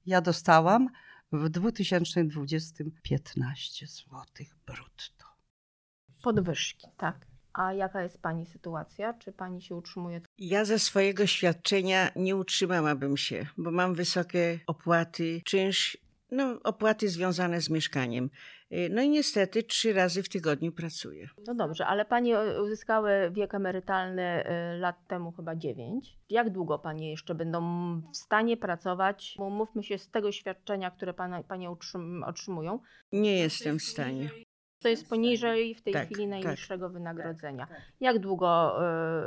Ja 0.06 0.22
dostałam 0.22 0.90
w 1.32 1.50
2020 1.50 2.84
15 3.04 3.88
zł 3.88 4.46
brutto. 4.66 5.26
Podwyżki, 6.24 6.88
tak. 6.98 7.26
A 7.54 7.74
jaka 7.74 8.04
jest 8.04 8.22
pani 8.22 8.46
sytuacja? 8.46 9.14
Czy 9.14 9.32
pani 9.32 9.62
się 9.62 9.76
utrzymuje? 9.76 10.22
Ja 10.38 10.66
ze 10.66 10.80
swojego 10.80 11.28
świadczenia 11.28 12.12
nie 12.16 12.36
utrzymałabym 12.36 13.18
się, 13.18 13.46
bo 13.58 13.72
mam 13.72 13.96
wysokie 13.96 14.60
opłaty, 14.68 15.42
czynsz, 15.46 15.98
no 16.32 16.60
opłaty 16.64 17.10
związane 17.10 17.62
z 17.62 17.70
mieszkaniem. 17.70 18.30
Y, 18.72 18.90
No 18.92 19.02
i 19.02 19.10
niestety 19.10 19.64
trzy 19.64 19.94
razy 19.94 20.24
w 20.24 20.30
tygodniu 20.30 20.72
pracuję. 20.72 21.28
No 21.48 21.56
dobrze, 21.56 21.86
ale 21.86 22.06
pani 22.06 22.34
e, 22.34 22.62
uzyskały 22.62 23.32
wiek 23.32 23.56
emerytalny 23.56 24.22
e, 24.22 24.78
lat 24.78 25.08
temu 25.08 25.32
chyba 25.32 25.56
9. 25.56 26.18
Jak 26.30 26.50
długo 26.50 26.80
panie 26.80 27.12
jeszcze 27.12 27.36
będą 27.36 27.62
w 28.14 28.18
stanie 28.18 28.58
pracować? 28.58 29.36
Bo 29.38 29.50
Mówmy 29.50 29.84
się 29.84 29.98
z 29.98 30.10
tego 30.10 30.32
świadczenia, 30.32 30.92
które 30.92 31.14
pana, 31.14 31.44
panie 31.44 31.70
otrzymują. 32.26 32.80
Nie 33.12 33.38
jestem 33.38 33.80
w 33.80 33.84
stanie. 33.84 34.30
To 34.82 34.90
jest 34.90 35.10
poniżej 35.10 35.76
w 35.76 35.82
tej 35.82 35.94
Tak, 35.94 36.06
chwili 36.06 36.22
tak. 36.22 36.30
najniższego 36.30 36.90
wynagrodzenia. 36.90 37.68
Jak 38.00 38.20
długo 38.20 38.80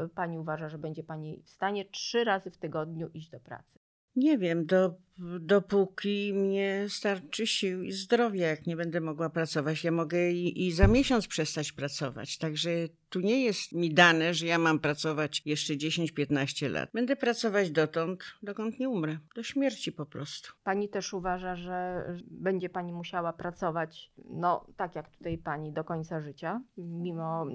e, 0.05 0.09
pani 0.09 0.39
uważa, 0.39 0.69
że 0.69 0.79
będzie 0.79 1.03
pani 1.05 1.43
w 1.45 1.51
stanie 1.51 1.85
trzy 1.85 2.25
razy 2.25 2.51
w 2.51 2.59
tygodniu 2.59 3.09
iść 3.15 3.31
do 3.31 3.41
pracy? 3.41 3.79
Nie 4.16 4.38
wiem, 4.38 4.66
do, 4.66 4.95
dopóki 5.40 6.33
mnie 6.35 6.87
starczy 6.88 7.46
sił 7.46 7.83
i 7.83 7.92
zdrowia, 7.92 8.46
jak 8.46 8.66
nie 8.66 8.77
będę 8.77 9.01
mogła 9.01 9.31
pracować. 9.31 9.85
Ja 9.85 9.90
mogę 9.90 10.31
i, 10.31 10.66
i 10.66 10.72
za 10.72 10.87
miesiąc 10.87 11.27
przestać 11.27 11.72
pracować. 11.72 12.38
Także 12.38 12.70
tu 13.09 13.20
nie 13.20 13.44
jest 13.44 13.72
mi 13.72 13.94
dane, 13.94 14.35
że 14.35 14.46
ja 14.46 14.59
mam 14.59 14.79
pracować 14.79 15.42
jeszcze 15.44 15.75
10-15 15.75 16.70
lat. 16.70 16.90
Będę 16.94 17.16
pracować 17.16 17.70
dotąd, 17.70 18.25
dokąd 18.42 18.79
nie 18.79 18.88
umrę. 18.88 19.18
Do 19.37 19.42
śmierci 19.42 19.92
po 19.92 20.07
prostu. 20.07 20.53
Pani 20.64 20.88
też 20.88 21.14
uważa, 21.14 21.57
że 21.57 22.05
będzie 22.31 22.68
pani 22.68 22.92
musiała 22.92 23.33
pracować, 23.33 24.12
no 24.31 24.66
tak 24.77 24.94
jak 24.94 25.11
tutaj 25.11 25.38
pani, 25.38 25.72
do 25.72 25.85
końca 25.85 26.20
życia, 26.20 26.62
mimo 26.77 27.46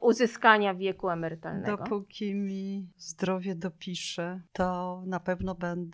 uzyskania 0.00 0.74
wieku 0.74 1.08
emerytalnego? 1.08 1.76
Dopóki 1.76 2.34
mi 2.34 2.88
zdrowie 2.96 3.54
dopisze, 3.54 4.40
to 4.52 5.02
na 5.06 5.20
pewno 5.20 5.54
będę 5.54 5.93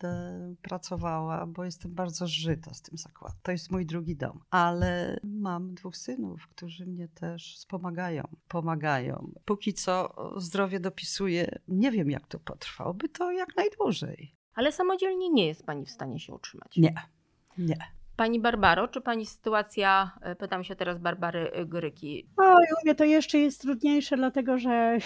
pracowała, 0.61 1.45
bo 1.45 1.65
jestem 1.65 1.93
bardzo 1.93 2.27
żyta 2.27 2.73
z 2.73 2.81
tym 2.81 2.97
zakładem. 2.97 3.39
To 3.43 3.51
jest 3.51 3.71
mój 3.71 3.85
drugi 3.85 4.15
dom. 4.15 4.39
Ale 4.49 5.19
mam 5.23 5.73
dwóch 5.73 5.97
synów, 5.97 6.47
którzy 6.47 6.85
mnie 6.85 7.07
też 7.07 7.55
wspomagają, 7.55 8.23
pomagają. 8.47 9.31
Póki 9.45 9.73
co 9.73 10.15
zdrowie 10.37 10.79
dopisuje, 10.79 11.59
nie 11.67 11.91
wiem 11.91 12.09
jak 12.09 12.27
to 12.27 12.39
potrwa, 12.39 12.83
oby 12.83 13.09
to 13.09 13.31
jak 13.31 13.55
najdłużej. 13.55 14.35
Ale 14.55 14.71
samodzielnie 14.71 15.29
nie 15.29 15.47
jest 15.47 15.65
pani 15.65 15.85
w 15.85 15.91
stanie 15.91 16.19
się 16.19 16.33
utrzymać. 16.33 16.77
Nie, 16.77 16.93
nie. 17.57 17.77
Pani 18.15 18.39
Barbaro, 18.39 18.87
czy 18.87 19.01
pani 19.01 19.25
sytuacja, 19.25 20.11
e, 20.21 20.35
pytam 20.35 20.63
się 20.63 20.75
teraz 20.75 20.99
Barbary 20.99 21.51
e, 21.51 21.65
Gryki, 21.65 22.29
Oj, 22.37 22.63
u 22.63 22.85
mnie 22.85 22.95
to 22.95 23.03
jeszcze 23.03 23.37
jest 23.37 23.61
trudniejsze, 23.61 24.17
dlatego 24.17 24.57
że 24.57 24.97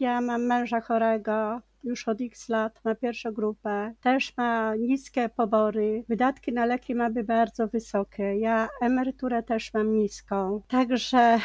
ja 0.00 0.20
mam 0.20 0.42
męża 0.42 0.80
chorego 0.80 1.60
już 1.84 2.08
od 2.08 2.20
x 2.20 2.48
lat, 2.48 2.80
ma 2.84 2.94
pierwszą 2.94 3.32
grupę, 3.32 3.94
też 4.00 4.36
ma 4.36 4.74
niskie 4.74 5.28
pobory, 5.28 6.04
wydatki 6.08 6.52
na 6.52 6.64
leki 6.66 6.94
mamy 6.94 7.24
bardzo 7.24 7.68
wysokie, 7.68 8.38
ja 8.38 8.68
emeryturę 8.82 9.42
też 9.42 9.74
mam 9.74 9.94
niską, 9.94 10.62
także 10.68 11.38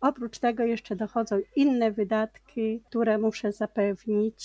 oprócz 0.00 0.38
tego 0.38 0.64
jeszcze 0.64 0.96
dochodzą 0.96 1.40
inne 1.56 1.90
wydatki, 1.90 2.82
które 2.88 3.18
muszę 3.18 3.52
zapewnić 3.52 4.44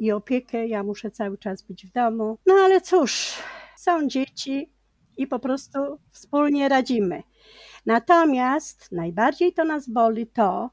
i 0.00 0.12
opiekę, 0.12 0.66
ja 0.66 0.82
muszę 0.82 1.10
cały 1.10 1.38
czas 1.38 1.62
być 1.62 1.86
w 1.86 1.92
domu, 1.92 2.38
no 2.46 2.54
ale 2.54 2.80
cóż, 2.80 3.38
są 3.76 4.08
dzieci 4.08 4.72
i 5.16 5.26
po 5.26 5.38
prostu 5.38 5.78
wspólnie 6.10 6.68
radzimy. 6.68 7.22
Natomiast 7.86 8.92
najbardziej 8.92 9.52
to 9.52 9.64
nas 9.64 9.88
boli 9.88 10.26
to, 10.26 10.70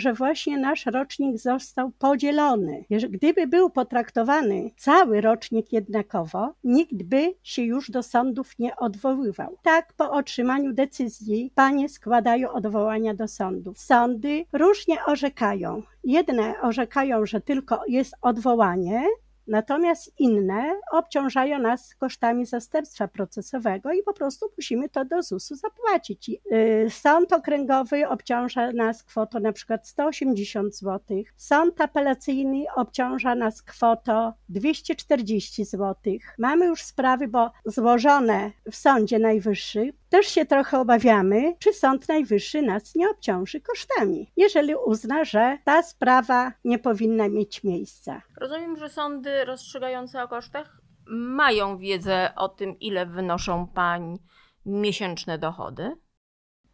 że 0.00 0.12
właśnie 0.12 0.58
nasz 0.58 0.86
rocznik 0.86 1.38
został 1.38 1.90
podzielony. 1.90 2.84
Gdyby 3.10 3.46
był 3.46 3.70
potraktowany 3.70 4.70
cały 4.76 5.20
rocznik 5.20 5.72
jednakowo, 5.72 6.54
nikt 6.64 7.02
by 7.02 7.34
się 7.42 7.62
już 7.62 7.90
do 7.90 8.02
sądów 8.02 8.58
nie 8.58 8.76
odwoływał. 8.76 9.56
Tak, 9.62 9.92
po 9.92 10.10
otrzymaniu 10.10 10.72
decyzji 10.72 11.52
panie 11.54 11.88
składają 11.88 12.52
odwołania 12.52 13.14
do 13.14 13.28
sądów. 13.28 13.78
Sądy 13.78 14.44
różnie 14.52 15.04
orzekają. 15.04 15.82
Jedne 16.04 16.54
orzekają, 16.62 17.26
że 17.26 17.40
tylko 17.40 17.80
jest 17.88 18.14
odwołanie, 18.22 19.02
Natomiast 19.46 20.20
inne 20.20 20.80
obciążają 20.92 21.58
nas 21.58 21.94
kosztami 21.94 22.46
zastępstwa 22.46 23.08
procesowego 23.08 23.92
i 23.92 24.02
po 24.02 24.12
prostu 24.12 24.46
musimy 24.56 24.88
to 24.88 25.04
do 25.04 25.22
ZUS-u 25.22 25.54
zapłacić. 25.54 26.30
Y, 26.30 26.86
Sąd 26.90 27.32
okręgowy 27.32 28.08
obciąża 28.08 28.72
nas 28.72 29.02
kwotą 29.02 29.40
na 29.40 29.52
przykład 29.52 29.88
180 29.88 30.76
zł, 30.76 31.22
sąd 31.36 31.80
apelacyjny 31.80 32.64
obciąża 32.76 33.34
nas 33.34 33.62
kwotą 33.62 34.32
240 34.48 35.64
zł. 35.64 35.94
Mamy 36.38 36.66
już 36.66 36.82
sprawy, 36.82 37.28
bo 37.28 37.50
złożone 37.64 38.52
w 38.70 38.76
Sądzie 38.76 39.18
Najwyższym, 39.18 39.92
też 40.10 40.26
się 40.26 40.46
trochę 40.46 40.78
obawiamy, 40.78 41.54
czy 41.58 41.72
Sąd 41.72 42.08
Najwyższy 42.08 42.62
nas 42.62 42.94
nie 42.94 43.10
obciąży 43.10 43.60
kosztami, 43.60 44.32
jeżeli 44.36 44.74
uzna, 44.74 45.24
że 45.24 45.58
ta 45.64 45.82
sprawa 45.82 46.52
nie 46.64 46.78
powinna 46.78 47.28
mieć 47.28 47.64
miejsca. 47.64 48.22
Rozumiem, 48.36 48.76
że 48.76 48.88
sądy 48.88 49.44
rozstrzygające 49.44 50.22
o 50.22 50.28
kosztach 50.28 50.80
mają 51.10 51.78
wiedzę 51.78 52.32
o 52.36 52.48
tym, 52.48 52.78
ile 52.78 53.06
wynoszą 53.06 53.66
pań 53.66 54.18
miesięczne 54.66 55.38
dochody. 55.38 55.96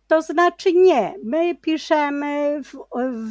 To 0.08 0.22
znaczy 0.22 0.72
nie. 0.72 1.14
My 1.24 1.54
piszemy, 1.54 2.60
w, 2.64 2.74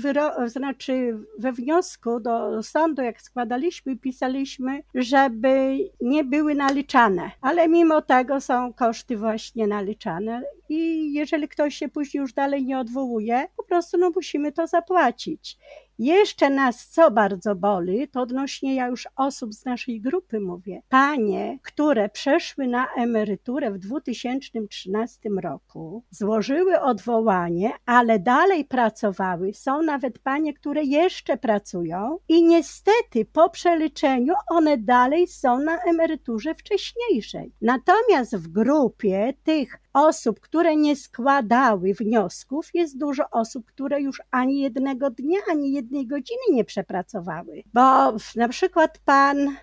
w, 0.01 0.49
znaczy 0.49 1.17
we 1.39 1.51
wniosku 1.51 2.19
do 2.19 2.63
sądu, 2.63 3.01
jak 3.01 3.21
składaliśmy, 3.21 3.97
pisaliśmy, 3.97 4.83
żeby 4.95 5.77
nie 6.01 6.23
były 6.23 6.55
naliczane, 6.55 7.31
ale 7.41 7.67
mimo 7.67 8.01
tego 8.01 8.41
są 8.41 8.73
koszty 8.73 9.17
właśnie 9.17 9.67
naliczane 9.67 10.41
i 10.69 11.13
jeżeli 11.13 11.47
ktoś 11.47 11.75
się 11.75 11.89
później 11.89 12.21
już 12.21 12.33
dalej 12.33 12.65
nie 12.65 12.79
odwołuje, 12.79 13.47
po 13.57 13.63
prostu 13.63 13.97
no 13.97 14.11
musimy 14.15 14.51
to 14.51 14.67
zapłacić. 14.67 15.57
Jeszcze 15.99 16.49
nas 16.49 16.87
co 16.87 17.11
bardzo 17.11 17.55
boli, 17.55 18.07
to 18.07 18.21
odnośnie 18.21 18.75
ja 18.75 18.87
już 18.87 19.07
osób 19.15 19.53
z 19.53 19.65
naszej 19.65 20.01
grupy 20.01 20.39
mówię. 20.39 20.81
Panie, 20.89 21.59
które 21.63 22.09
przeszły 22.09 22.67
na 22.67 22.87
emeryturę 22.97 23.71
w 23.71 23.77
2013 23.77 25.29
roku, 25.41 26.03
złożyły 26.09 26.79
odwołanie, 26.79 27.71
ale 27.85 28.19
dalej 28.19 28.65
pracowały. 28.65 29.53
Są 29.53 29.81
nawet 29.81 30.19
panie, 30.19 30.53
które 30.53 30.83
jeszcze 30.83 31.37
pracują 31.37 32.17
i 32.27 32.43
niestety 32.43 33.25
po 33.25 33.49
przeliczeniu 33.49 34.33
one 34.49 34.77
dalej 34.77 35.27
są 35.27 35.59
na 35.59 35.77
emeryturze 35.81 36.55
wcześniejszej. 36.55 37.53
Natomiast 37.61 38.35
w 38.35 38.47
grupie 38.47 39.33
tych 39.43 39.84
osób, 39.95 40.39
które 40.39 40.75
nie 40.75 40.95
składały 40.95 41.93
wniosków, 41.93 42.69
jest 42.73 42.97
dużo 42.97 43.23
osób, 43.31 43.65
które 43.65 44.01
już 44.01 44.21
ani 44.31 44.59
jednego 44.59 45.09
dnia, 45.09 45.39
ani 45.51 45.71
jednej 45.71 46.07
godziny 46.07 46.41
nie 46.51 46.63
przepracowały. 46.63 47.63
Bo 47.73 48.13
na 48.35 48.47
przykład 48.49 48.99
pan 49.05 49.37
y, 49.39 49.55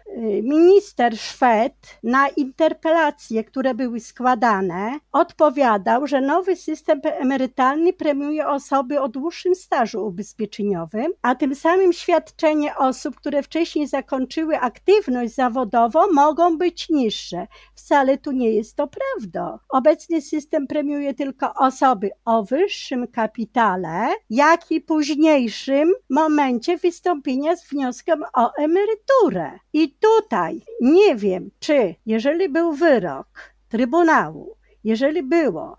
minister 0.43 1.19
Szwed 1.19 1.75
na 2.03 2.29
interpelacje, 2.29 3.45
które 3.45 3.75
były 3.75 4.01
składane, 4.01 4.99
odpowiadał, 5.13 6.07
że 6.07 6.21
nowy 6.21 6.57
system 6.57 7.01
emerytalny 7.05 7.93
premiuje 7.93 8.49
osoby 8.49 9.01
o 9.01 9.09
dłuższym 9.09 9.55
stażu 9.55 10.07
ubezpieczeniowym, 10.07 11.13
a 11.23 11.35
tym 11.35 11.55
samym 11.55 11.93
świadczenie 11.93 12.77
osób, 12.77 13.17
które 13.17 13.43
wcześniej 13.43 13.87
zakończyły 13.87 14.59
aktywność 14.59 15.35
zawodową, 15.35 16.01
mogą 16.13 16.59
być 16.59 16.89
niższe. 16.91 17.47
Wcale 17.75 18.19
tu 18.19 18.33
nie 18.33 18.51
jest 18.51 18.77
to 18.77 18.89
prawdą. 18.89 19.59
Obecnie 19.69 20.22
system 20.23 20.67
premiuje 20.67 21.15
tylko 21.15 21.55
osoby 21.55 22.11
o 22.25 22.43
wyższym 22.43 23.07
kapitale, 23.09 24.09
jak 24.31 24.71
i 24.71 24.81
późniejszym 24.81 25.93
momencie 26.11 26.77
wystąpienia 26.77 27.57
z 27.57 27.69
wnioskiem 27.69 28.23
o 28.35 28.53
emeryturę. 28.59 29.51
I 29.73 29.95
tutaj 30.01 30.61
nie 30.81 31.17
wiem, 31.17 31.51
czy 31.59 31.95
jeżeli 32.07 32.49
był 32.49 32.73
wyrok 32.73 33.55
Trybunału, 33.69 34.57
jeżeli 34.85 35.23
było, 35.23 35.77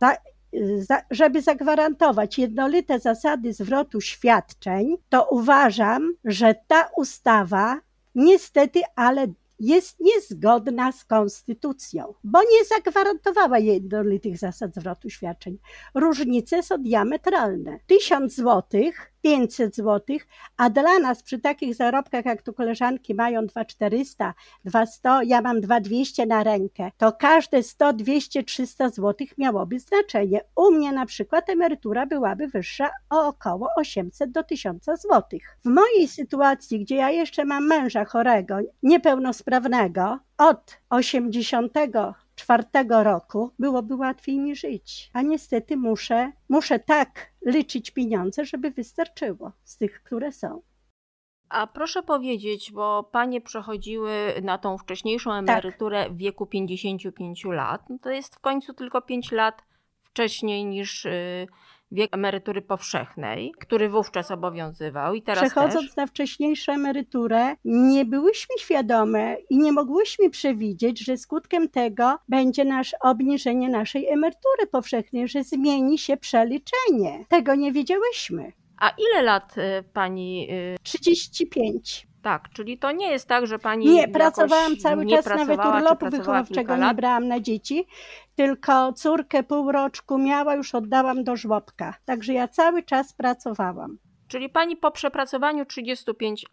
żeby 1.12 1.41
zagwarantować 1.41 2.39
jednolite 2.39 2.99
zasady 2.99 3.53
zwrotu 3.53 4.01
świadczeń, 4.01 4.95
to 5.10 5.27
uważam, 5.32 6.13
że 6.25 6.56
ta 6.67 6.89
ustawa 6.97 7.79
niestety, 8.15 8.82
ale 8.95 9.27
jest 9.63 9.99
niezgodna 9.99 10.91
z 10.91 11.06
konstytucją, 11.06 12.13
bo 12.23 12.39
nie 12.41 12.65
zagwarantowała 12.65 13.60
jednolitych 13.60 14.38
zasad 14.38 14.76
zwrotu 14.76 15.10
świadczeń. 15.10 15.58
Różnice 15.95 16.63
są 16.63 16.78
diametralne. 16.78 17.80
1000 17.88 18.36
złotych 18.36 19.12
500 19.23 19.75
zł, 19.75 20.17
a 20.57 20.69
dla 20.69 20.99
nas 20.99 21.23
przy 21.23 21.39
takich 21.39 21.75
zarobkach, 21.75 22.25
jak 22.25 22.41
tu 22.41 22.53
koleżanki 22.53 23.15
mają 23.15 23.47
2400, 23.47 24.33
2100, 24.65 25.21
ja 25.21 25.41
mam 25.41 25.62
2200 25.62 26.25
na 26.25 26.43
rękę, 26.43 26.91
to 26.97 27.12
każde 27.12 27.63
100, 27.63 27.93
200, 27.93 28.43
300 28.43 28.89
zł 28.89 29.27
miałoby 29.38 29.79
znaczenie. 29.79 30.41
U 30.55 30.71
mnie 30.71 30.91
na 30.91 31.05
przykład 31.05 31.49
emerytura 31.49 32.05
byłaby 32.05 32.47
wyższa 32.47 32.89
o 33.09 33.27
około 33.27 33.67
800 33.77 34.31
do 34.31 34.43
1000 34.43 34.86
zł. 34.86 35.39
W 35.65 35.69
mojej 35.69 36.07
sytuacji, 36.07 36.79
gdzie 36.79 36.95
ja 36.95 37.09
jeszcze 37.09 37.45
mam 37.45 37.67
męża 37.67 38.05
chorego, 38.05 38.57
niepełnosprawnego, 38.83 40.19
od 40.38 40.77
80 40.89 41.73
czwartego 42.36 43.04
roku 43.04 43.52
byłoby 43.60 43.96
łatwiej 43.96 44.39
mi 44.39 44.56
żyć. 44.56 45.10
A 45.13 45.22
niestety 45.22 45.78
muszę, 45.78 46.32
muszę 46.50 46.80
tak 46.80 47.32
liczyć 47.46 47.91
pieniądze, 47.91 48.46
żeby 48.46 48.72
wystarczyło 48.72 49.52
z 49.63 49.78
tych, 49.78 50.04
które 50.04 50.32
są. 50.32 50.62
A 51.50 51.67
proszę 51.67 52.04
powiedzieć, 52.04 52.72
bo 52.72 53.04
panie 53.04 53.41
przechodziły 53.41 54.34
na 54.41 54.58
tą 54.58 54.78
wcześniejszą 54.78 55.30
tak. 55.30 55.39
emeryturę 55.39 56.04
tak. 56.04 56.13
w 56.13 56.17
wieku 56.17 56.46
55 56.46 57.46
lat, 57.46 57.89
no 57.89 57.98
to 58.02 58.10
jest 58.10 58.36
w 58.36 58.39
końcu 58.39 58.74
tylko 58.74 59.02
5 59.02 59.32
lat 59.32 59.63
wcześniej 60.02 60.65
niż 60.65 61.06
y, 61.06 61.48
wiek 61.93 62.15
emerytury 62.15 62.62
powszechnej, 62.62 63.51
który 63.60 63.89
wówczas 63.89 64.32
obowiązywał 64.32 65.13
i 65.13 65.21
teraz 65.21 65.43
Przechodząc 65.43 65.86
też. 65.88 65.95
na 65.95 66.08
wcześniejszą 66.08 66.71
emeryturę, 66.73 67.56
nie 67.65 68.06
byłyśmy 68.06 68.56
świadome 68.60 69.38
i 69.49 69.58
nie 69.58 69.71
mogłyśmy 69.71 70.29
przewidzieć, 70.29 71.06
że 71.06 71.17
skutkiem 71.17 71.69
tego 71.69 72.17
będzie 72.29 72.65
nasz 72.65 72.95
obniżenie 73.01 73.69
naszej 73.69 74.08
emerytury 74.08 74.67
powszechnej, 74.71 75.27
że 75.27 75.43
zmieni 75.43 75.97
się 75.97 76.17
przeliczenie. 76.17 77.25
Tego 77.29 77.56
nie 77.56 77.71
wiedziałyśmy. 77.71 78.51
A 78.77 78.89
ile 78.89 79.23
lat 79.23 79.58
y, 79.58 79.84
pani? 79.93 80.47
35. 80.84 82.08
Y, 82.23 82.29
tak, 82.33 82.49
czyli 82.49 82.77
to 82.77 82.91
nie 82.91 83.12
jest 83.12 83.27
tak, 83.27 83.47
że 83.47 83.59
pani. 83.59 83.86
Nie, 83.86 84.07
pracowałam 84.07 84.77
cały 84.77 85.05
czas, 85.05 85.25
nawet 85.25 85.65
urlopu 85.65 86.09
wychowawczego 86.09 86.77
nie 86.77 86.93
brałam 86.93 87.27
na 87.27 87.39
dzieci, 87.39 87.88
tylko 88.36 88.93
córkę 88.93 89.43
pół 89.43 89.71
roczku 89.71 90.17
miała, 90.17 90.55
już 90.55 90.75
oddałam 90.75 91.23
do 91.23 91.36
żłobka. 91.36 91.93
Także 92.05 92.33
ja 92.33 92.47
cały 92.47 92.83
czas 92.83 93.13
pracowałam. 93.13 93.97
Czyli 94.27 94.49
pani 94.49 94.77
po 94.77 94.91
przepracowaniu 94.91 95.65
35 95.65 96.45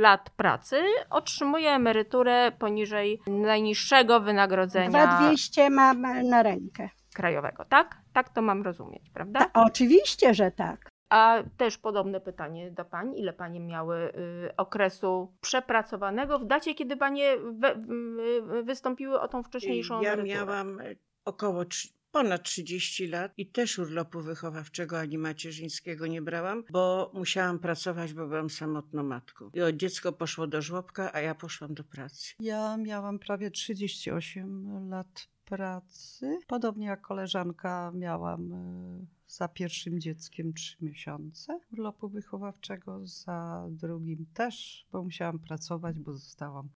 lat 0.00 0.30
pracy 0.30 0.76
otrzymuje 1.10 1.70
emeryturę 1.70 2.52
poniżej 2.58 3.20
najniższego 3.26 4.20
wynagrodzenia. 4.20 4.88
2200 4.88 5.70
mam 5.70 6.02
na 6.28 6.42
rękę. 6.42 6.88
Krajowego, 7.14 7.64
tak? 7.64 7.96
Tak 8.12 8.28
to 8.28 8.42
mam 8.42 8.62
rozumieć, 8.62 9.10
prawda? 9.10 9.40
Ta, 9.40 9.62
oczywiście, 9.62 10.34
że 10.34 10.50
tak. 10.50 10.88
A 11.08 11.42
też 11.56 11.78
podobne 11.78 12.20
pytanie 12.20 12.70
do 12.70 12.84
Pani. 12.84 13.20
Ile 13.20 13.32
Panie 13.32 13.60
miały 13.60 14.12
y, 14.46 14.56
okresu 14.56 15.32
przepracowanego 15.40 16.38
w 16.38 16.46
dacie, 16.46 16.74
kiedy 16.74 16.96
Panie 16.96 17.36
we, 17.52 17.76
y, 18.58 18.62
wystąpiły 18.62 19.20
o 19.20 19.28
tą 19.28 19.42
wcześniejszą 19.42 20.02
Ja 20.02 20.12
emeryturę? 20.12 20.46
miałam 20.46 20.80
e, 20.80 20.84
około 21.24 21.64
ponad 22.12 22.42
30 22.42 23.08
lat 23.08 23.32
i 23.36 23.46
też 23.46 23.78
urlopu 23.78 24.20
wychowawczego 24.20 24.98
ani 24.98 25.18
macierzyńskiego 25.18 26.06
nie 26.06 26.22
brałam, 26.22 26.64
bo 26.70 27.10
musiałam 27.14 27.58
pracować, 27.58 28.14
bo 28.14 28.26
byłam 28.26 28.50
samotną 28.50 29.02
matką. 29.02 29.50
I 29.54 29.62
od 29.62 29.76
dziecko 29.76 30.12
poszło 30.12 30.46
do 30.46 30.62
żłobka, 30.62 31.10
a 31.12 31.20
ja 31.20 31.34
poszłam 31.34 31.74
do 31.74 31.84
pracy. 31.84 32.34
Ja 32.40 32.76
miałam 32.76 33.18
prawie 33.18 33.50
38 33.50 34.88
lat 34.88 35.28
pracy. 35.44 36.38
Podobnie 36.46 36.86
jak 36.86 37.00
koleżanka 37.00 37.92
miałam 37.94 38.50
za 39.28 39.48
pierwszym 39.48 40.00
dzieckiem 40.00 40.52
trzy 40.52 40.76
miesiące 40.80 41.60
urlopu 41.72 42.08
wychowawczego, 42.08 43.06
za 43.06 43.66
drugim 43.70 44.26
też, 44.34 44.86
bo 44.92 45.02
musiałam 45.02 45.38
pracować, 45.38 45.98
bo 45.98 46.12
zostałam 46.12 46.68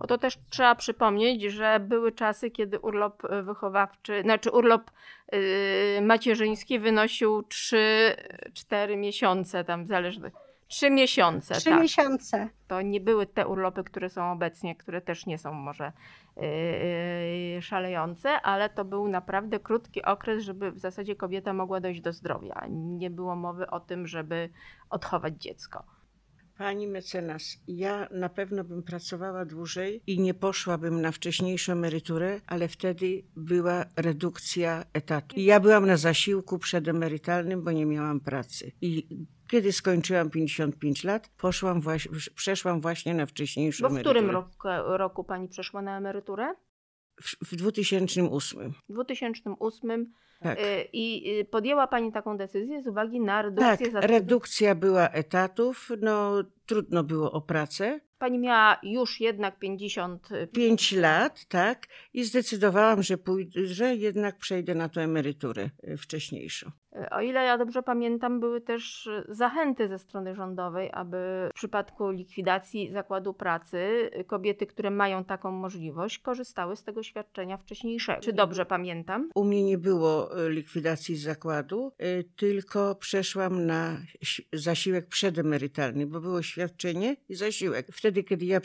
bo 0.00 0.06
to 0.06 0.18
też 0.18 0.38
trzeba 0.50 0.74
przypomnieć, 0.74 1.42
że 1.42 1.80
były 1.80 2.12
czasy, 2.12 2.50
kiedy 2.50 2.78
urlop 2.78 3.24
e, 3.24 3.42
wychowawczy, 3.42 4.22
znaczy 4.22 4.50
urlop 4.50 4.90
yy, 5.32 5.38
macierzyński 6.02 6.78
wynosił 6.78 7.40
3-4 7.40 8.96
miesiące, 8.96 9.64
tam 9.64 9.86
zależnie. 9.86 10.30
Trzy 10.70 10.90
miesiące. 10.90 11.54
Trzy 11.54 11.70
tak. 11.70 11.80
miesiące. 11.80 12.48
To 12.68 12.82
nie 12.82 13.00
były 13.00 13.26
te 13.26 13.46
urlopy, 13.46 13.84
które 13.84 14.10
są 14.10 14.32
obecnie, 14.32 14.76
które 14.76 15.00
też 15.00 15.26
nie 15.26 15.38
są 15.38 15.52
może 15.52 15.92
yy, 16.36 17.62
szalejące, 17.62 18.30
ale 18.30 18.68
to 18.68 18.84
był 18.84 19.08
naprawdę 19.08 19.60
krótki 19.60 20.02
okres, 20.02 20.44
żeby 20.44 20.72
w 20.72 20.78
zasadzie 20.78 21.16
kobieta 21.16 21.52
mogła 21.52 21.80
dojść 21.80 22.00
do 22.00 22.12
zdrowia. 22.12 22.66
Nie 22.70 23.10
było 23.10 23.36
mowy 23.36 23.70
o 23.70 23.80
tym, 23.80 24.06
żeby 24.06 24.48
odchować 24.90 25.34
dziecko. 25.42 25.84
Pani 26.60 26.86
mecenas, 26.86 27.58
ja 27.68 28.08
na 28.10 28.28
pewno 28.28 28.64
bym 28.64 28.82
pracowała 28.82 29.44
dłużej 29.44 30.02
i 30.06 30.20
nie 30.20 30.34
poszłabym 30.34 31.00
na 31.00 31.12
wcześniejszą 31.12 31.72
emeryturę, 31.72 32.40
ale 32.46 32.68
wtedy 32.68 33.22
była 33.36 33.84
redukcja 33.96 34.84
etatu. 34.92 35.36
I 35.36 35.44
ja 35.44 35.60
byłam 35.60 35.86
na 35.86 35.96
zasiłku 35.96 36.58
przedemerytalnym, 36.58 37.62
bo 37.62 37.72
nie 37.72 37.86
miałam 37.86 38.20
pracy. 38.20 38.72
I 38.80 39.06
kiedy 39.48 39.72
skończyłam 39.72 40.30
55 40.30 41.04
lat, 41.04 41.30
poszłam 41.36 41.80
właśnie, 41.80 42.12
przeszłam 42.34 42.80
właśnie 42.80 43.14
na 43.14 43.26
wcześniejszą 43.26 43.82
bo 43.82 43.88
emeryturę. 43.88 44.20
W 44.20 44.22
którym 44.22 44.34
roku, 44.34 44.68
roku 44.98 45.24
pani 45.24 45.48
przeszła 45.48 45.82
na 45.82 45.96
emeryturę? 45.96 46.54
W, 47.22 47.52
w 47.52 47.56
2008. 47.56 48.72
W 48.88 48.92
2008 48.92 50.12
tak. 50.42 50.58
Y, 50.58 50.88
I 50.92 51.38
y, 51.40 51.44
podjęła 51.44 51.86
Pani 51.86 52.12
taką 52.12 52.36
decyzję 52.36 52.82
z 52.82 52.86
uwagi 52.86 53.20
na 53.20 53.42
redukcję 53.42 53.92
Tak, 53.92 54.04
redukcja 54.04 54.74
była 54.74 55.08
etatów, 55.08 55.90
no 56.00 56.42
trudno 56.66 57.04
było 57.04 57.32
o 57.32 57.40
pracę. 57.40 58.00
Pani 58.18 58.38
miała 58.38 58.80
już 58.82 59.20
jednak 59.20 59.58
55 59.58 60.92
lat, 60.92 61.44
tak, 61.48 61.86
i 62.14 62.24
zdecydowałam, 62.24 63.02
że, 63.02 63.18
pójdę, 63.18 63.66
że 63.66 63.94
jednak 63.94 64.38
przejdę 64.38 64.74
na 64.74 64.88
tę 64.88 65.00
emeryturę 65.00 65.70
y, 65.88 65.96
wcześniejszą. 65.96 66.70
O 67.10 67.20
ile 67.20 67.44
ja 67.44 67.58
dobrze 67.58 67.82
pamiętam, 67.82 68.40
były 68.40 68.60
też 68.60 69.08
zachęty 69.28 69.88
ze 69.88 69.98
strony 69.98 70.34
rządowej, 70.34 70.90
aby 70.92 71.48
w 71.50 71.54
przypadku 71.54 72.10
likwidacji 72.10 72.92
zakładu 72.92 73.34
pracy 73.34 74.10
kobiety, 74.26 74.66
które 74.66 74.90
mają 74.90 75.24
taką 75.24 75.50
możliwość, 75.50 76.18
korzystały 76.18 76.76
z 76.76 76.84
tego 76.84 77.02
świadczenia 77.02 77.56
wcześniejszego. 77.56 78.20
Czy 78.20 78.32
dobrze 78.32 78.66
pamiętam? 78.66 79.30
U 79.34 79.44
mnie 79.44 79.64
nie 79.64 79.78
było 79.78 80.40
y, 80.46 80.50
likwidacji 80.50 81.16
zakładu, 81.16 81.92
tylko 82.36 82.94
przeszłam 82.94 83.66
na 83.66 83.96
zasiłek 84.52 85.06
przedemerytalny, 85.06 86.06
bo 86.06 86.20
było 86.20 86.42
świadczenie 86.42 87.16
i 87.28 87.34
zasiłek. 87.34 87.86
Wtedy, 87.92 88.22
kiedy 88.22 88.44
ja 88.44 88.60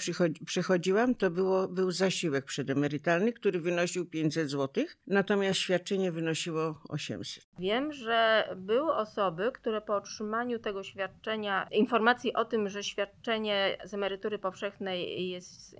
przychodziłam, 0.45 1.15
to 1.15 1.31
było, 1.31 1.67
był 1.67 1.91
zasiłek 1.91 2.45
przedemerytalny, 2.45 3.33
który 3.33 3.59
wynosił 3.59 4.05
500 4.05 4.49
zł, 4.49 4.83
natomiast 5.07 5.59
świadczenie 5.59 6.11
wynosiło 6.11 6.81
800. 6.89 7.47
Wiem, 7.59 7.93
że 7.93 8.14
że 8.15 8.56
były 8.56 8.93
osoby, 8.93 9.51
które 9.54 9.82
po 9.82 9.95
otrzymaniu 9.95 10.60
tego 10.60 10.84
świadczenia, 10.84 11.67
informacji 11.71 12.34
o 12.34 12.45
tym, 12.45 12.69
że 12.69 12.84
świadczenie 12.84 13.78
z 13.84 13.93
emerytury 13.93 14.39
powszechnej 14.39 15.30
jest 15.30 15.75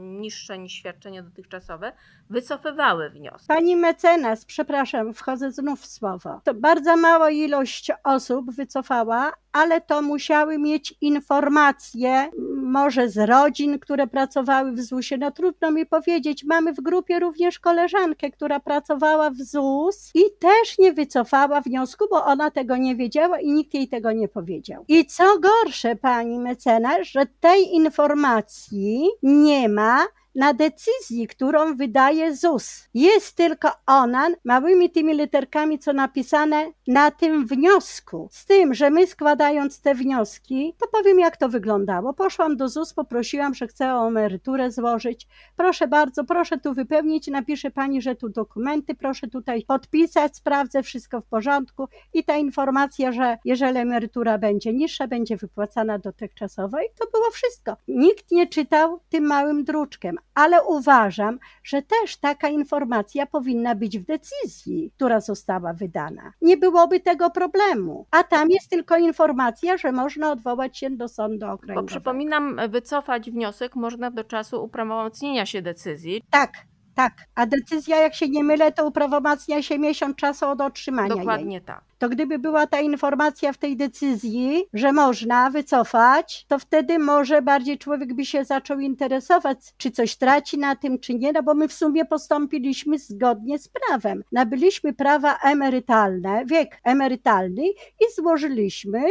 niższe 0.00 0.58
niż 0.58 0.72
świadczenie 0.72 1.22
dotychczasowe, 1.22 1.92
wycofywały 2.30 3.10
wniosek. 3.10 3.48
Pani 3.48 3.76
mecenas, 3.76 4.44
przepraszam, 4.44 5.14
wchodzę 5.14 5.52
znów 5.52 5.80
w 5.80 5.86
słowo. 5.86 6.40
To 6.44 6.54
bardzo 6.54 6.96
mała 6.96 7.30
ilość 7.30 7.92
osób 8.04 8.50
wycofała, 8.50 9.32
ale 9.52 9.80
to 9.80 10.02
musiały 10.02 10.58
mieć 10.58 10.94
informacje, 11.00 12.30
może 12.62 13.08
z 13.08 13.18
rodzin, 13.18 13.78
które 13.78 14.06
pracowały 14.06 14.72
w 14.72 14.80
ZUS-ie. 14.80 15.18
No 15.18 15.30
trudno 15.30 15.70
mi 15.70 15.86
powiedzieć, 15.86 16.44
mamy 16.44 16.72
w 16.72 16.80
grupie 16.80 17.20
również 17.20 17.58
koleżankę, 17.58 18.30
która 18.30 18.60
pracowała 18.60 19.30
w 19.30 19.36
ZUS 19.36 20.10
i 20.14 20.22
też 20.38 20.78
nie 20.78 20.92
wycofała 20.92 21.60
wniosku, 21.74 22.04
bo 22.10 22.24
ona 22.24 22.50
tego 22.50 22.76
nie 22.76 22.96
wiedziała 22.96 23.40
i 23.40 23.52
nikt 23.52 23.74
jej 23.74 23.88
tego 23.88 24.12
nie 24.12 24.28
powiedział. 24.28 24.84
I 24.88 25.06
co 25.06 25.24
gorsze, 25.38 25.96
pani 25.96 26.38
mecenas, 26.38 27.06
że 27.08 27.26
tej 27.40 27.74
informacji 27.74 29.08
nie 29.22 29.68
ma 29.68 30.06
na 30.34 30.54
decyzji, 30.54 31.26
którą 31.26 31.76
wydaje 31.76 32.36
ZUS. 32.36 32.88
Jest 32.94 33.36
tylko 33.36 33.70
ona 33.86 34.28
małymi 34.44 34.90
tymi 34.90 35.14
literkami, 35.14 35.78
co 35.78 35.92
napisane 35.92 36.72
na 36.86 37.10
tym 37.10 37.46
wniosku. 37.46 38.28
Z 38.32 38.46
tym, 38.46 38.74
że 38.74 38.90
my 38.90 39.06
składając 39.06 39.80
te 39.80 39.94
wnioski, 39.94 40.74
to 40.78 40.86
powiem 40.88 41.18
jak 41.18 41.36
to 41.36 41.48
wyglądało. 41.48 42.14
Poszłam 42.14 42.56
do 42.56 42.68
ZUS, 42.68 42.94
poprosiłam, 42.94 43.54
że 43.54 43.66
chcę 43.66 43.94
o 43.94 44.08
emeryturę 44.08 44.70
złożyć. 44.70 45.26
Proszę 45.56 45.88
bardzo, 45.88 46.24
proszę 46.24 46.58
tu 46.58 46.74
wypełnić, 46.74 47.28
napisze 47.28 47.70
pani, 47.70 48.02
że 48.02 48.14
tu 48.14 48.28
dokumenty, 48.28 48.94
proszę 48.94 49.28
tutaj 49.28 49.64
podpisać, 49.66 50.36
sprawdzę, 50.36 50.82
wszystko 50.82 51.20
w 51.20 51.26
porządku 51.26 51.88
i 52.12 52.24
ta 52.24 52.36
informacja, 52.36 53.12
że 53.12 53.38
jeżeli 53.44 53.78
emerytura 53.78 54.38
będzie 54.38 54.72
niższa, 54.72 55.08
będzie 55.08 55.36
wypłacana 55.36 55.98
dotychczasowo 55.98 56.80
i 56.80 56.86
to 56.98 57.06
było 57.12 57.30
wszystko. 57.30 57.76
Nikt 57.88 58.30
nie 58.30 58.46
czytał 58.46 59.00
tym 59.08 59.26
małym 59.26 59.64
druczkiem, 59.64 60.18
ale 60.34 60.64
uważam, 60.64 61.38
że 61.64 61.82
też 61.82 62.16
taka 62.16 62.48
informacja 62.48 63.26
powinna 63.26 63.74
być 63.74 63.98
w 63.98 64.04
decyzji, 64.04 64.92
która 64.96 65.20
została 65.20 65.72
wydana. 65.72 66.32
Nie 66.42 66.56
byłoby 66.56 67.00
tego 67.00 67.30
problemu. 67.30 68.06
A 68.10 68.24
tam 68.24 68.50
jest 68.50 68.70
tylko 68.70 68.96
informacja, 68.96 69.76
że 69.76 69.92
można 69.92 70.32
odwołać 70.32 70.78
się 70.78 70.90
do 70.90 71.08
sądu 71.08 71.46
okręgowego. 71.46 71.82
Bo 71.82 71.86
przypominam, 71.86 72.60
wycofać 72.68 73.30
wniosek 73.30 73.76
można 73.76 74.10
do 74.10 74.24
czasu 74.24 74.64
uprawomocnienia 74.64 75.46
się 75.46 75.62
decyzji. 75.62 76.22
Tak, 76.30 76.52
tak, 76.94 77.12
a 77.34 77.46
decyzja, 77.46 77.96
jak 77.96 78.14
się 78.14 78.28
nie 78.28 78.44
mylę, 78.44 78.72
to 78.72 78.86
uprawomacnia 78.86 79.62
się 79.62 79.78
miesiąc 79.78 80.16
czasu 80.16 80.46
od 80.46 80.60
otrzymania 80.60 81.16
Dokładnie 81.16 81.54
jej. 81.54 81.64
tak. 81.64 81.84
To 81.98 82.08
gdyby 82.08 82.38
była 82.38 82.66
ta 82.66 82.80
informacja 82.80 83.52
w 83.52 83.58
tej 83.58 83.76
decyzji, 83.76 84.64
że 84.72 84.92
można 84.92 85.50
wycofać, 85.50 86.44
to 86.48 86.58
wtedy 86.58 86.98
może 86.98 87.42
bardziej 87.42 87.78
człowiek 87.78 88.14
by 88.14 88.26
się 88.26 88.44
zaczął 88.44 88.80
interesować, 88.80 89.58
czy 89.76 89.90
coś 89.90 90.16
traci 90.16 90.58
na 90.58 90.76
tym, 90.76 90.98
czy 90.98 91.14
nie, 91.14 91.32
no 91.32 91.42
bo 91.42 91.54
my 91.54 91.68
w 91.68 91.72
sumie 91.72 92.04
postąpiliśmy 92.04 92.98
zgodnie 92.98 93.58
z 93.58 93.68
prawem. 93.68 94.22
Nabyliśmy 94.32 94.92
prawa 94.92 95.38
emerytalne, 95.38 96.44
wiek 96.46 96.80
emerytalny 96.84 97.62
i 98.00 98.14
złożyliśmy 98.16 99.02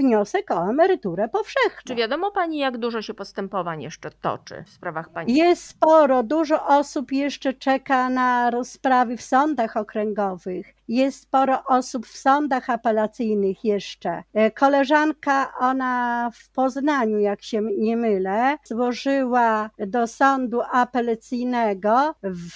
wniosek 0.00 0.50
o 0.50 0.70
emeryturę 0.70 1.28
powszechną. 1.28 1.80
Czy 1.84 1.94
wiadomo 1.94 2.30
Pani, 2.30 2.58
jak 2.58 2.78
dużo 2.78 3.02
się 3.02 3.14
postępowań 3.14 3.82
jeszcze 3.82 4.10
toczy 4.10 4.64
w 4.66 4.70
sprawach 4.70 5.08
Pani? 5.08 5.34
Jest 5.34 5.66
sporo, 5.66 6.22
dużo 6.22 6.66
osób 6.66 7.12
jeszcze 7.12 7.52
czeka 7.54 8.10
na 8.10 8.50
rozprawy 8.50 9.16
w 9.16 9.22
sądach 9.22 9.76
okręgowych. 9.76 10.74
Jest 10.88 11.22
sporo 11.22 11.64
osób 11.64 12.06
w 12.06 12.16
sądach 12.16 12.70
apelacyjnych 12.70 13.64
jeszcze. 13.64 14.22
E, 14.34 14.50
koleżanka, 14.50 15.52
ona 15.58 16.30
w 16.34 16.50
Poznaniu, 16.50 17.18
jak 17.18 17.42
się 17.42 17.62
nie 17.78 17.96
mylę, 17.96 18.56
złożyła 18.64 19.70
do 19.78 20.06
sądu 20.06 20.60
apelacyjnego 20.72 22.14
w, 22.22 22.48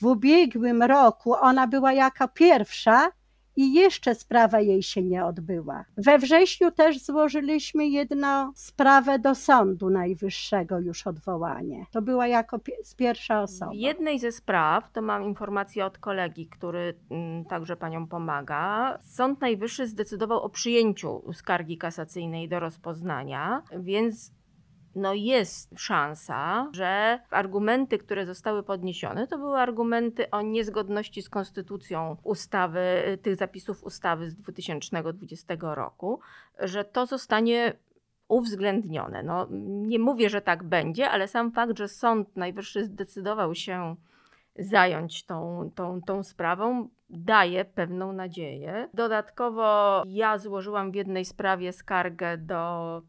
w 0.00 0.06
ubiegłym 0.06 0.82
roku. 0.82 1.34
Ona 1.34 1.66
była 1.66 1.92
jako 1.92 2.28
pierwsza 2.28 3.10
i 3.58 3.72
jeszcze 3.72 4.14
sprawa 4.14 4.60
jej 4.60 4.82
się 4.82 5.02
nie 5.02 5.24
odbyła. 5.24 5.84
We 5.96 6.18
wrześniu 6.18 6.70
też 6.70 6.98
złożyliśmy 6.98 7.88
jedną 7.88 8.52
sprawę 8.54 9.18
do 9.18 9.34
Sądu 9.34 9.90
Najwyższego 9.90 10.80
już 10.80 11.06
odwołanie. 11.06 11.86
To 11.90 12.02
była 12.02 12.26
jako 12.26 12.60
pierwsza 12.96 13.42
osoba. 13.42 13.70
W 13.70 13.74
jednej 13.74 14.18
ze 14.18 14.32
spraw, 14.32 14.92
to 14.92 15.02
mam 15.02 15.24
informację 15.24 15.84
od 15.84 15.98
kolegi, 15.98 16.46
który 16.46 16.94
mm, 17.10 17.44
także 17.44 17.76
panią 17.76 18.06
pomaga, 18.06 18.98
Sąd 19.02 19.40
Najwyższy 19.40 19.86
zdecydował 19.86 20.42
o 20.42 20.48
przyjęciu 20.48 21.22
skargi 21.32 21.78
kasacyjnej 21.78 22.48
do 22.48 22.60
rozpoznania, 22.60 23.62
więc 23.78 24.37
no 24.94 25.14
jest 25.14 25.74
szansa, 25.76 26.70
że 26.72 27.20
argumenty, 27.30 27.98
które 27.98 28.26
zostały 28.26 28.62
podniesione, 28.62 29.26
to 29.26 29.38
były 29.38 29.58
argumenty 29.58 30.30
o 30.30 30.42
niezgodności 30.42 31.22
z 31.22 31.30
konstytucją 31.30 32.16
ustawy, 32.24 33.18
tych 33.22 33.36
zapisów 33.36 33.84
ustawy 33.84 34.30
z 34.30 34.34
2020 34.34 35.54
roku, 35.60 36.20
że 36.58 36.84
to 36.84 37.06
zostanie 37.06 37.72
uwzględnione. 38.28 39.22
No, 39.22 39.46
nie 39.60 39.98
mówię, 39.98 40.30
że 40.30 40.40
tak 40.40 40.64
będzie, 40.64 41.10
ale 41.10 41.28
sam 41.28 41.52
fakt, 41.52 41.78
że 41.78 41.88
Sąd 41.88 42.36
Najwyższy 42.36 42.84
zdecydował 42.84 43.54
się 43.54 43.96
zająć 44.58 45.24
tą, 45.24 45.70
tą, 45.74 46.02
tą 46.02 46.22
sprawą, 46.22 46.88
daje 47.10 47.64
pewną 47.64 48.12
nadzieję. 48.12 48.88
Dodatkowo 48.94 50.02
ja 50.06 50.38
złożyłam 50.38 50.92
w 50.92 50.94
jednej 50.94 51.24
sprawie 51.24 51.72
skargę 51.72 52.38
do 52.38 53.02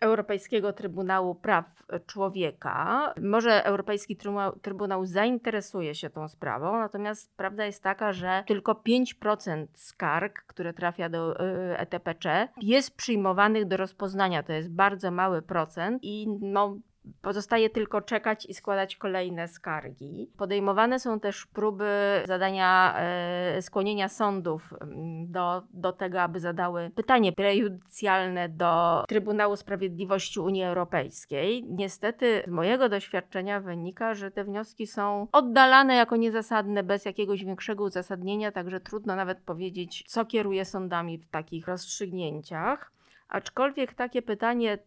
Europejskiego 0.00 0.72
Trybunału 0.72 1.34
Praw 1.34 1.64
Człowieka. 2.06 3.14
Może 3.22 3.64
Europejski 3.64 4.18
Trybunał, 4.62 5.06
zainteresuje 5.06 5.94
się 5.94 6.10
tą 6.10 6.28
sprawą, 6.28 6.78
natomiast 6.78 7.36
prawda 7.36 7.64
jest 7.64 7.82
taka, 7.82 8.12
że 8.12 8.44
tylko 8.46 8.72
5% 8.72 9.66
skarg, 9.74 10.44
które 10.46 10.72
trafia 10.72 11.08
do 11.08 11.40
ETPC, 11.78 12.48
jest 12.62 12.96
przyjmowanych 12.96 13.64
do 13.64 13.76
rozpoznania. 13.76 14.42
To 14.42 14.52
jest 14.52 14.70
bardzo 14.72 15.10
mały 15.10 15.42
procent 15.42 16.04
i 16.04 16.28
no, 16.40 16.76
Pozostaje 17.22 17.70
tylko 17.70 18.00
czekać 18.00 18.46
i 18.46 18.54
składać 18.54 18.96
kolejne 18.96 19.48
skargi. 19.48 20.30
Podejmowane 20.36 21.00
są 21.00 21.20
też 21.20 21.46
próby 21.46 22.22
zadania, 22.26 22.94
e, 22.98 23.62
skłonienia 23.62 24.08
sądów 24.08 24.74
mm, 24.80 25.32
do, 25.32 25.62
do 25.70 25.92
tego, 25.92 26.22
aby 26.22 26.40
zadały 26.40 26.90
pytanie 26.94 27.32
prejudycjalne 27.32 28.48
do 28.48 29.04
Trybunału 29.08 29.56
Sprawiedliwości 29.56 30.40
Unii 30.40 30.64
Europejskiej. 30.64 31.64
Niestety 31.68 32.42
z 32.46 32.50
mojego 32.50 32.88
doświadczenia 32.88 33.60
wynika, 33.60 34.14
że 34.14 34.30
te 34.30 34.44
wnioski 34.44 34.86
są 34.86 35.26
oddalane 35.32 35.94
jako 35.94 36.16
niezasadne, 36.16 36.82
bez 36.82 37.04
jakiegoś 37.04 37.44
większego 37.44 37.84
uzasadnienia, 37.84 38.52
także 38.52 38.80
trudno 38.80 39.16
nawet 39.16 39.40
powiedzieć, 39.40 40.04
co 40.06 40.24
kieruje 40.24 40.64
sądami 40.64 41.18
w 41.18 41.30
takich 41.30 41.66
rozstrzygnięciach. 41.68 42.92
Aczkolwiek 43.28 43.94
takie 43.94 44.22
pytanie 44.22 44.78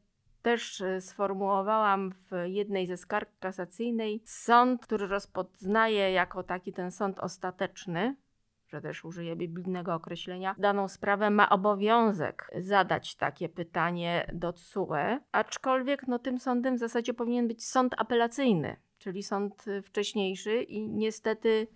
też 0.41 0.81
e, 0.81 1.01
sformułowałam 1.01 2.11
w 2.11 2.31
jednej 2.45 2.87
ze 2.87 2.97
skarg 2.97 3.29
kasacyjnej. 3.39 4.21
Sąd, 4.25 4.81
który 4.81 5.07
rozpoznaje 5.07 6.11
jako 6.11 6.43
taki 6.43 6.73
ten 6.73 6.91
sąd 6.91 7.19
ostateczny, 7.19 8.15
że 8.67 8.81
też 8.81 9.05
użyję 9.05 9.35
biblijnego 9.35 9.93
określenia, 9.93 10.55
daną 10.57 10.87
sprawę 10.87 11.29
ma 11.29 11.49
obowiązek 11.49 12.51
zadać 12.59 13.15
takie 13.15 13.49
pytanie 13.49 14.31
do 14.33 14.53
TSUE, 14.53 15.19
aczkolwiek 15.31 16.07
no, 16.07 16.19
tym 16.19 16.39
sądem 16.39 16.75
w 16.75 16.79
zasadzie 16.79 17.13
powinien 17.13 17.47
być 17.47 17.65
sąd 17.67 17.95
apelacyjny, 17.97 18.75
czyli 18.97 19.23
sąd 19.23 19.65
wcześniejszy 19.83 20.63
i 20.63 20.89
niestety 20.89 21.67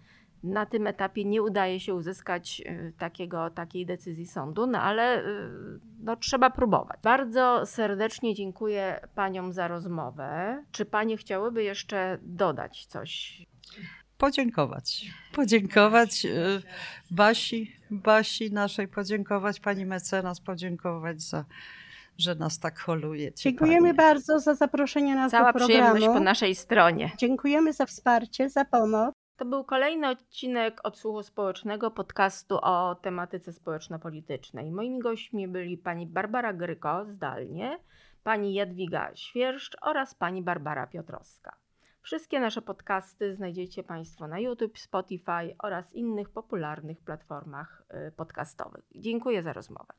na 0.43 0.65
tym 0.65 0.87
etapie 0.87 1.25
nie 1.25 1.41
udaje 1.41 1.79
się 1.79 1.93
uzyskać 1.93 2.61
y, 2.65 2.93
takiego, 2.97 3.49
takiej 3.49 3.85
decyzji 3.85 4.25
sądu, 4.27 4.67
no 4.67 4.81
ale 4.81 5.25
y, 5.25 5.49
no, 5.99 6.15
trzeba 6.15 6.49
próbować. 6.49 6.99
Bardzo 7.03 7.65
serdecznie 7.65 8.35
dziękuję 8.35 8.99
Paniom 9.15 9.53
za 9.53 9.67
rozmowę. 9.67 10.63
Czy 10.71 10.85
Panie 10.85 11.17
chciałyby 11.17 11.63
jeszcze 11.63 12.17
dodać 12.21 12.85
coś? 12.85 13.43
podziękować. 14.17 15.05
Podziękować 15.33 16.25
y, 16.25 16.61
Basi, 17.11 17.75
Basi 17.91 18.51
naszej, 18.51 18.87
podziękować 18.87 19.59
pani 19.59 19.85
mecenas, 19.85 20.39
podziękować 20.41 21.21
za, 21.21 21.45
że 22.17 22.35
nas 22.35 22.59
tak 22.59 22.79
holuje. 22.79 23.33
Dziękujemy 23.33 23.93
bardzo 23.93 24.39
za 24.39 24.55
zaproszenie 24.55 25.15
nas 25.15 25.31
Cała 25.31 25.53
do 25.53 25.59
programu. 25.59 25.83
przyjemność 25.83 26.05
po 26.05 26.19
naszej 26.19 26.55
stronie. 26.55 27.11
Dziękujemy 27.17 27.73
za 27.73 27.85
wsparcie, 27.85 28.49
za 28.49 28.65
pomoc. 28.65 29.13
To 29.37 29.45
był 29.45 29.63
kolejny 29.63 30.09
odcinek 30.09 30.81
odsłuchu 30.83 31.23
społecznego 31.23 31.91
podcastu 31.91 32.59
o 32.61 32.95
tematyce 32.95 33.53
społeczno-politycznej. 33.53 34.71
Moimi 34.71 34.99
gośćmi 34.99 35.47
byli 35.47 35.77
pani 35.77 36.07
Barbara 36.07 36.53
Gryko 36.53 37.05
zdalnie, 37.05 37.79
pani 38.23 38.53
Jadwiga 38.53 39.11
Świerszcz 39.15 39.77
oraz 39.81 40.15
pani 40.15 40.41
Barbara 40.41 40.87
Piotrowska. 40.87 41.55
Wszystkie 42.01 42.39
nasze 42.39 42.61
podcasty 42.61 43.35
znajdziecie 43.35 43.83
Państwo 43.83 44.27
na 44.27 44.39
YouTube, 44.39 44.77
Spotify 44.77 45.55
oraz 45.59 45.93
innych 45.93 46.29
popularnych 46.29 47.01
platformach 47.01 47.83
y, 48.07 48.11
podcastowych. 48.11 48.83
Dziękuję 48.95 49.43
za 49.43 49.53
rozmowę. 49.53 49.93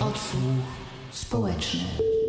Odsłuch 0.00 0.86
społeczny. 1.10 2.25